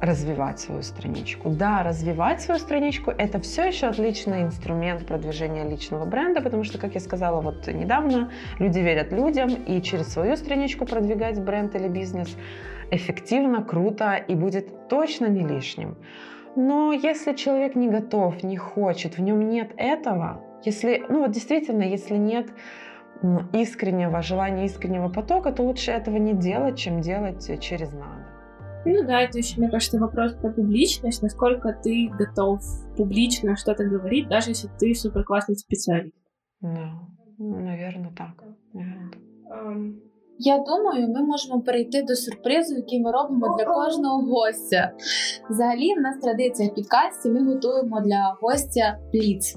развивать 0.00 0.58
свою 0.58 0.82
страничку. 0.82 1.50
Да, 1.50 1.82
развивать 1.82 2.40
свою 2.40 2.58
страничку– 2.58 3.10
это 3.18 3.38
все 3.40 3.66
еще 3.68 3.86
отличный 3.88 4.42
инструмент 4.42 5.06
продвижения 5.06 5.68
личного 5.68 6.04
бренда, 6.06 6.40
потому 6.40 6.64
что, 6.64 6.78
как 6.78 6.94
я 6.94 7.00
сказала 7.00 7.40
вот 7.40 7.66
недавно, 7.66 8.30
люди 8.58 8.78
верят 8.78 9.12
людям, 9.12 9.50
и 9.50 9.82
через 9.82 10.12
свою 10.12 10.36
страничку 10.36 10.86
продвигать 10.86 11.42
бренд 11.42 11.74
или 11.74 11.88
бизнес 11.88 12.36
эффективно, 12.90 13.62
круто 13.62 14.14
и 14.14 14.34
будет 14.34 14.88
точно 14.88 15.26
не 15.26 15.46
лишним. 15.46 15.96
Но 16.56 16.92
если 16.92 17.34
человек 17.34 17.76
не 17.76 17.88
готов, 17.88 18.42
не 18.42 18.56
хочет, 18.56 19.18
в 19.18 19.22
нем 19.22 19.48
нет 19.48 19.72
этого, 19.76 20.42
если, 20.64 21.04
ну 21.08 21.20
вот 21.20 21.30
действительно, 21.30 21.82
если 21.82 22.16
нет 22.16 22.48
искреннего 23.52 24.22
желания, 24.22 24.64
искреннего 24.64 25.08
потока, 25.08 25.52
то 25.52 25.62
лучше 25.62 25.90
этого 25.90 26.16
не 26.16 26.32
делать, 26.32 26.78
чем 26.78 27.00
делать 27.00 27.60
через 27.60 27.92
надо. 27.92 28.19
Ну 28.85 29.03
да, 29.03 29.21
это 29.21 29.39
еще, 29.39 29.59
мне 29.59 29.69
кажется, 29.69 29.99
вопрос 29.99 30.33
про 30.33 30.51
публичность, 30.51 31.23
насколько 31.23 31.73
ты 31.83 32.09
готов 32.19 32.61
публично 32.95 33.55
что-то 33.55 33.83
говорить, 33.83 34.27
даже 34.27 34.51
если 34.51 34.69
ты 34.79 34.93
супер 34.93 35.23
классный 35.23 35.55
специалист. 35.55 36.15
Да, 36.61 36.91
наверное, 37.37 38.11
так. 38.15 38.43
Наверное. 38.73 39.11
Um... 39.51 40.01
Я 40.37 40.57
думаю, 40.57 41.07
ми 41.07 41.21
можемо 41.21 41.61
перейти 41.61 42.01
до 42.01 42.15
сюрпризу, 42.15 42.75
який 42.75 42.99
ми 42.99 43.11
робимо 43.11 43.55
для 43.57 43.65
кожного 43.65 44.21
гостя. 44.21 44.91
Взагалі, 45.49 45.93
в 45.93 46.01
нас 46.01 46.17
традиція 46.19 46.69
в 46.69 46.73
підкасті. 46.75 47.29
Ми 47.29 47.53
готуємо 47.53 48.01
для 48.01 48.37
гостя 48.41 48.97
пліц. 49.11 49.55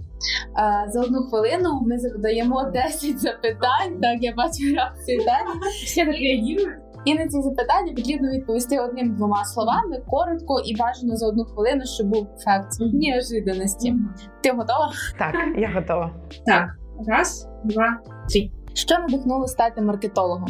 За 0.89 1.01
одну 1.01 1.19
хвилину 1.19 1.81
ми 1.87 1.99
задаємо 1.99 2.71
10 2.73 3.21
запитань. 3.21 4.01
Так, 4.03 4.19
я 4.21 4.35
бачу 4.35 4.75
реакцію 4.75 5.19
Дані. 5.19 5.61
Всі 5.85 6.05
так 6.05 6.15
реагують. 6.15 6.82
І 7.06 7.16
на 7.16 7.28
ці 7.28 7.42
запитання 7.42 7.94
потрібно 7.96 8.32
відповісти 8.32 8.80
одним-двома 8.80 9.46
словами, 9.46 10.02
коротко 10.08 10.60
і 10.66 10.76
бажано 10.76 11.16
за 11.16 11.28
одну 11.28 11.46
хвилину, 11.46 11.86
щоб 11.86 12.08
був 12.08 12.28
ефект 12.38 12.70
неожиданності. 12.94 13.92
Mm-hmm. 13.92 14.42
Ти 14.42 14.52
готова? 14.52 14.92
Так, 15.20 15.36
я 15.58 15.72
готова. 15.76 16.12
Так, 16.46 16.70
раз, 17.08 17.50
два, 17.64 18.00
три. 18.30 18.52
Що 18.74 19.00
надихнуло 19.00 19.48
стати 19.48 19.82
маркетологом? 19.82 20.50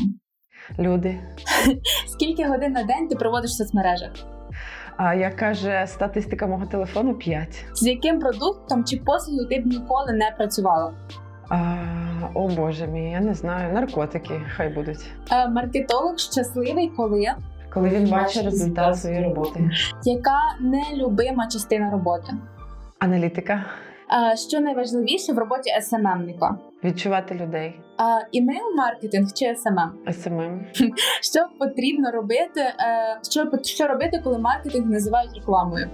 Люди. 0.79 1.19
Скільки 2.07 2.47
годин 2.47 2.71
на 2.71 2.83
день 2.83 3.07
ти 3.07 3.15
проводиш 3.15 3.51
в 3.51 3.53
соцмережах? 3.53 4.11
А 4.97 5.13
як 5.13 5.35
каже 5.35 5.83
статистика 5.87 6.47
мого 6.47 6.65
телефону 6.65 7.15
5. 7.15 7.65
З 7.73 7.87
яким 7.87 8.19
продуктом 8.19 8.83
чи 8.85 8.97
послугою 8.97 9.47
ти 9.47 9.59
б 9.59 9.65
ніколи 9.65 10.13
не 10.13 10.33
працювала? 10.37 10.93
А, 11.53 11.75
О 12.33 12.47
Боже 12.47 12.87
мій, 12.87 13.11
я 13.11 13.19
не 13.19 13.33
знаю. 13.33 13.73
Наркотики 13.73 14.41
хай 14.55 14.69
будуть. 14.69 15.11
А, 15.29 15.47
маркетолог 15.47 16.17
щасливий, 16.17 16.91
коли 16.97 17.27
Коли 17.73 17.89
він 17.89 18.09
бачить 18.09 18.43
результат 18.43 18.99
своєї 18.99 19.23
роботи. 19.23 19.69
Яка 20.03 20.39
нелюбима 20.59 21.47
частина 21.47 21.91
роботи? 21.91 22.33
Аналітика. 22.99 23.65
А, 24.07 24.35
Що 24.35 24.59
найважливіше 24.59 25.33
в 25.33 25.37
роботі 25.37 25.69
СММника? 25.81 26.55
Відчувати 26.83 27.35
людей. 27.35 27.79
А, 27.97 28.19
Імейл 28.31 28.75
маркетинг 28.77 29.27
чи 29.33 29.55
SMM? 29.55 30.13
SMM. 30.13 30.65
Що 31.21 31.47
потрібно 31.59 32.11
робити? 32.11 32.61
Е, 32.61 32.73
що 33.31 33.51
що 33.63 33.87
робити, 33.87 34.21
коли 34.23 34.39
маркетинг 34.39 34.85
називають 34.85 35.33
рекламою? 35.35 35.89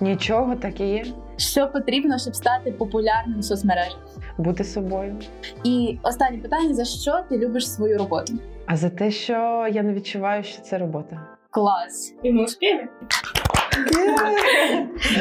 Нічого 0.00 0.56
так 0.56 0.80
і 0.80 0.86
є. 0.86 1.04
Що 1.36 1.68
потрібно, 1.68 2.18
щоб 2.18 2.36
стати 2.36 2.72
популярним 2.72 3.40
в 3.40 3.44
соцмережах? 3.44 3.98
Бути 4.40 4.64
собою. 4.64 5.16
І 5.64 5.98
останнє 6.02 6.38
питання: 6.38 6.74
за 6.74 6.84
що 6.84 7.20
ти 7.28 7.38
любиш 7.38 7.70
свою 7.70 7.98
роботу? 7.98 8.32
А 8.66 8.76
за 8.76 8.90
те, 8.90 9.10
що 9.10 9.68
я 9.72 9.82
не 9.82 9.92
відчуваю, 9.92 10.44
що 10.44 10.62
це 10.62 10.78
робота. 10.78 11.20
Клас. 11.50 12.14
І 12.22 12.32
ми 12.32 12.44
успіємо. 12.44 12.88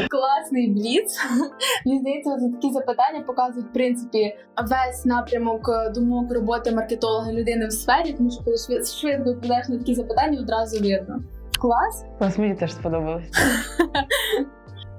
Класний 0.10 0.70
бліц. 0.70 1.18
Мені 1.86 2.00
здається, 2.00 2.40
за 2.40 2.50
такі 2.50 2.72
запитання 2.74 3.24
показують 3.28 3.68
в 3.68 3.74
принципі 3.74 4.38
весь 4.70 5.06
напрямок 5.06 5.70
думок 5.96 6.34
роботи 6.34 6.72
маркетолога 6.72 7.34
людини 7.34 7.68
в 7.68 7.72
сфері, 7.72 8.14
тому 8.14 8.32
що 8.32 8.44
коли 8.44 8.58
швидко 8.58 9.30
відповідаєш 9.30 9.70
на 9.70 9.78
такі 9.78 9.96
запитання, 9.96 10.40
одразу 10.42 10.80
видно. 10.84 11.24
Класс. 11.60 12.06
Класс, 12.18 12.38
мне 12.38 12.56
тоже 12.56 12.74
сподобалось. 12.74 13.32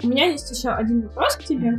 У 0.05 0.09
меня 0.09 0.27
есть 0.27 0.51
еще 0.51 0.71
один 0.71 1.03
вопрос 1.03 1.37
к 1.37 1.45
тебе. 1.45 1.79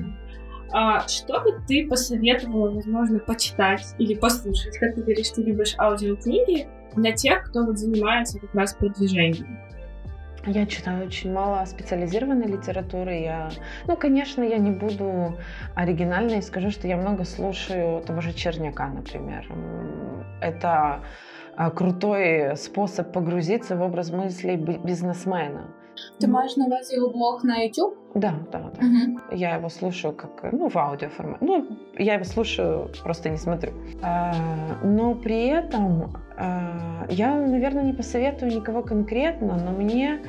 А, 0.73 1.07
что 1.07 1.41
бы 1.41 1.59
ты 1.67 1.87
посоветовала, 1.87 2.71
возможно, 2.71 3.19
почитать 3.19 3.85
или 3.97 4.15
послушать, 4.15 4.77
как 4.77 4.95
ты 4.95 5.01
говоришь, 5.01 5.29
ты 5.29 5.43
любишь 5.43 5.75
аудиокниги, 5.77 6.67
для 6.95 7.13
тех, 7.13 7.43
кто 7.43 7.65
вот 7.65 7.77
занимается 7.77 8.39
как 8.39 8.53
раз 8.53 8.73
продвижением? 8.73 9.59
Я 10.45 10.65
читаю 10.65 11.05
очень 11.05 11.31
мало 11.31 11.63
специализированной 11.65 12.47
литературы. 12.47 13.13
Я, 13.13 13.51
ну, 13.85 13.95
конечно, 13.95 14.41
я 14.41 14.57
не 14.57 14.71
буду 14.71 15.37
оригинальной 15.75 16.39
и 16.39 16.41
скажу, 16.41 16.71
что 16.71 16.87
я 16.87 16.97
много 16.97 17.25
слушаю 17.25 18.01
того 18.01 18.21
же 18.21 18.33
Черняка, 18.33 18.87
например. 18.87 19.47
Это 20.41 21.03
а, 21.55 21.69
крутой 21.69 22.57
способ 22.57 23.13
погрузиться 23.13 23.75
в 23.75 23.81
образ 23.83 24.09
мыслей 24.09 24.55
бизнесмена. 24.55 25.75
Ты 26.19 26.27
маешь 26.27 26.57
на 26.57 26.65
увазі 26.65 26.95
его 26.95 27.09
блог 27.09 27.43
на 27.43 27.63
YouTube? 27.63 27.93
Да, 28.15 28.33
да, 28.51 28.59
да. 28.59 28.85
Угу. 28.85 29.35
Я 29.35 29.55
его 29.55 29.69
слушаю 29.69 30.13
как, 30.13 30.53
ну, 30.53 30.69
в 30.69 30.77
аудиоформате. 30.77 31.45
Ну, 31.45 31.65
я 31.97 32.13
его 32.13 32.25
слушаю, 32.25 32.89
просто 33.03 33.29
не 33.29 33.37
смотрю. 33.37 33.71
А, 34.01 34.33
но 34.83 35.15
при 35.15 35.47
этом 35.47 36.11
а, 36.37 37.05
я, 37.09 37.35
наверное, 37.35 37.83
не 37.83 37.93
посоветую 37.93 38.51
никого 38.51 38.81
конкретно, 38.81 39.57
но 39.65 39.71
мне 39.71 40.19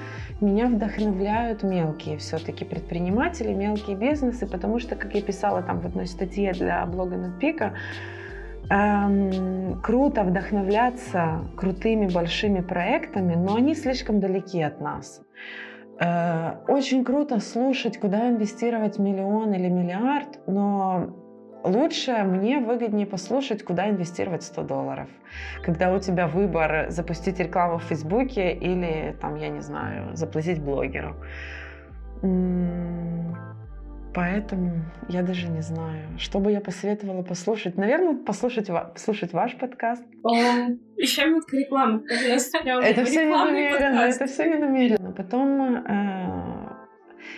меня 0.42 0.66
вдохновляют 0.66 1.62
мелкие 1.62 2.16
все-таки 2.18 2.64
предприниматели, 2.64 3.54
мелкие 3.54 3.96
бизнесы, 3.96 4.46
потому 4.46 4.80
что, 4.80 4.96
как 4.96 5.14
я 5.14 5.22
писала 5.22 5.62
там 5.62 5.80
в 5.80 5.86
одной 5.86 6.06
статье 6.06 6.52
для 6.52 6.84
блога 6.86 7.16
Надпика, 7.16 7.74
эм, 8.68 9.80
круто 9.82 10.24
вдохновляться 10.24 11.40
крутыми 11.56 12.08
большими 12.08 12.60
проектами, 12.60 13.34
но 13.34 13.54
они 13.54 13.74
слишком 13.74 14.20
далеки 14.20 14.60
от 14.62 14.80
нас. 14.80 15.22
Э, 16.00 16.56
очень 16.68 17.04
круто 17.04 17.40
слушать, 17.40 17.98
куда 17.98 18.28
инвестировать 18.28 18.98
миллион 18.98 19.52
или 19.52 19.68
миллиард, 19.68 20.40
но 20.46 21.16
лучше 21.64 22.24
мне 22.24 22.58
выгоднее 22.58 23.06
послушать, 23.06 23.62
куда 23.62 23.88
инвестировать 23.88 24.42
100 24.42 24.62
долларов. 24.62 25.08
Когда 25.62 25.92
у 25.92 25.98
тебя 26.00 26.26
выбор 26.26 26.86
запустить 26.90 27.38
рекламу 27.38 27.78
в 27.78 27.84
Фейсбуке 27.84 28.52
или, 28.52 29.16
там, 29.20 29.36
я 29.36 29.48
не 29.48 29.60
знаю, 29.60 30.16
заплатить 30.16 30.60
блогеру. 30.60 31.16
Поэтому 34.14 34.84
я 35.08 35.22
даже 35.22 35.48
не 35.48 35.62
знаю, 35.62 36.18
что 36.18 36.38
бы 36.38 36.52
я 36.52 36.60
посоветовала 36.60 37.22
послушать. 37.22 37.78
Наверное, 37.78 38.14
послушать, 38.14 38.68
послушать 38.68 39.32
ваш 39.32 39.56
подкаст. 39.56 40.04
О, 40.22 40.34
еще 40.96 41.26
минутка 41.26 41.56
рекламы. 41.56 42.02
Это 42.08 43.04
все 43.04 43.24
не 43.24 43.30
намеренно, 43.30 44.00
это 44.00 44.26
все 44.26 44.44
не 44.44 44.58
намеренно. 44.58 45.12
Потом 45.12 45.62
э, 45.62 46.71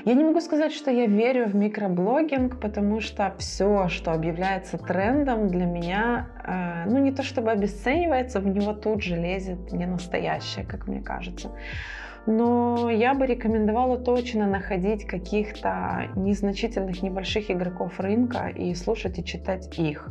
я 0.04 0.14
не 0.14 0.24
могу 0.24 0.40
сказать, 0.40 0.72
что 0.72 0.90
я 0.90 1.06
верю 1.06 1.46
в 1.46 1.54
микроблогинг, 1.54 2.60
потому 2.60 3.00
что 3.00 3.34
все, 3.38 3.88
что 3.88 4.12
объявляется 4.12 4.78
трендом, 4.78 5.48
для 5.48 5.66
меня, 5.66 6.28
э, 6.44 6.90
ну 6.90 6.98
не 6.98 7.12
то 7.12 7.22
чтобы 7.22 7.50
обесценивается, 7.50 8.40
в 8.40 8.46
него 8.46 8.72
тут 8.72 9.02
же 9.02 9.16
лезет 9.16 9.72
не 9.72 9.86
настоящее, 9.86 10.64
как 10.64 10.88
мне 10.88 11.00
кажется. 11.00 11.50
Но 12.26 12.90
я 12.90 13.14
бы 13.14 13.26
рекомендовала 13.26 13.98
точно 13.98 14.46
находить 14.46 15.06
каких-то 15.06 16.08
незначительных 16.16 17.02
небольших 17.02 17.50
игроков 17.50 18.00
рынка 18.00 18.48
и 18.48 18.74
слушать 18.74 19.18
и 19.18 19.24
читать 19.24 19.78
их. 19.78 20.10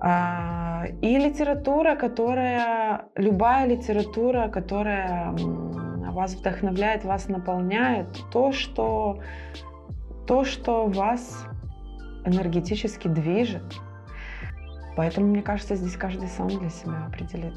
А, 0.00 0.84
и 1.02 1.18
литература, 1.18 1.96
которая, 1.96 3.06
любая 3.16 3.66
литература, 3.66 4.48
которая 4.48 5.34
вас 6.13 6.35
вдохновляет, 6.35 7.03
вас 7.03 7.27
наполняет, 7.29 8.07
то, 8.31 8.51
что, 8.51 9.19
то, 10.27 10.43
что 10.43 10.85
вас 10.87 11.45
энергетически 12.25 13.07
движет. 13.07 13.63
Поэтому, 14.95 15.27
мне 15.27 15.41
кажется, 15.41 15.75
здесь 15.75 15.95
каждый 15.95 16.27
сам 16.27 16.47
для 16.47 16.69
себя 16.69 17.07
определит, 17.07 17.53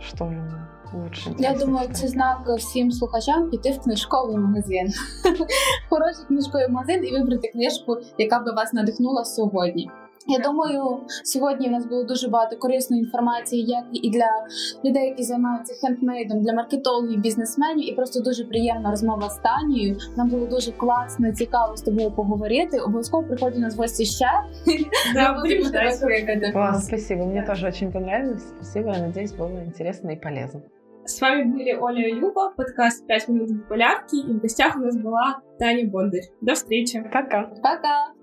что 0.00 0.24
ему 0.24 0.50
лучше. 0.92 1.34
Я 1.38 1.54
думаю, 1.54 1.88
це 1.92 2.08
знак 2.08 2.48
всім 2.58 2.92
слухачам 2.92 3.50
піти 3.50 3.72
в 3.72 3.82
книжковий 3.82 4.36
магазин. 4.36 4.88
Хороший 5.90 6.24
книжковий 6.28 6.68
магазин 6.68 7.04
і 7.06 7.12
вибрати 7.12 7.48
книжку, 7.48 7.96
яка 8.18 8.38
би 8.38 8.52
вас 8.52 8.72
надихнула 8.72 9.24
сьогодні. 9.24 9.90
Я 10.26 10.38
думаю, 10.38 11.00
сьогодні 11.24 11.68
в 11.68 11.70
нас 11.70 11.86
було 11.86 12.04
дуже 12.04 12.28
багато 12.28 12.56
корисної 12.56 13.02
інформації, 13.02 13.64
як 13.64 13.84
і 13.92 14.10
для 14.10 14.28
людей, 14.84 15.08
які 15.08 15.22
займаються 15.22 15.74
хендмейдом, 15.80 16.42
для 16.42 16.52
маркетологів, 16.52 17.20
бізнесменів, 17.20 17.90
і 17.90 17.94
просто 17.94 18.20
дуже 18.20 18.44
приємна 18.44 18.90
розмова 18.90 19.30
з 19.30 19.38
Танією. 19.38 19.96
Нам 20.16 20.28
було 20.28 20.46
дуже 20.46 20.72
класно, 20.72 21.32
цікаво 21.32 21.76
з 21.76 21.82
тобою 21.82 22.10
поговорити. 22.10 22.78
Обов'язково 22.78 23.22
приходь 23.22 23.58
на 23.58 23.70
гості 23.76 24.04
ще. 24.04 24.30
Да, 25.14 25.40
будем 25.40 26.52
Класс, 26.52 26.86
спасибо. 26.86 27.26
Мне 27.26 27.42
тоже 27.42 27.68
очень 27.68 27.92
понравилось. 27.92 28.44
Спасибо. 28.48 28.90
Я 28.90 28.98
надеюсь, 28.98 29.32
было 29.32 29.64
интересно 29.64 30.10
и 30.10 30.16
полезно. 30.16 30.60
С 31.04 31.20
вами 31.20 31.44
были 31.44 31.72
Оля 31.80 32.08
и 32.08 32.12
Люба, 32.12 32.52
подкаст 32.56 33.04
«5 33.10 33.30
минут 33.30 33.48
до 33.48 33.68
полярки», 33.68 34.16
и 34.16 34.32
в 34.32 34.40
гостях 34.40 34.76
у 34.76 34.80
нас 34.80 34.96
была 34.96 35.40
Таня 35.58 35.88
Бондарь. 35.88 36.30
До 36.40 36.54
встречи. 36.54 37.02
Пока. 37.02 37.50
Пока. 37.62 38.13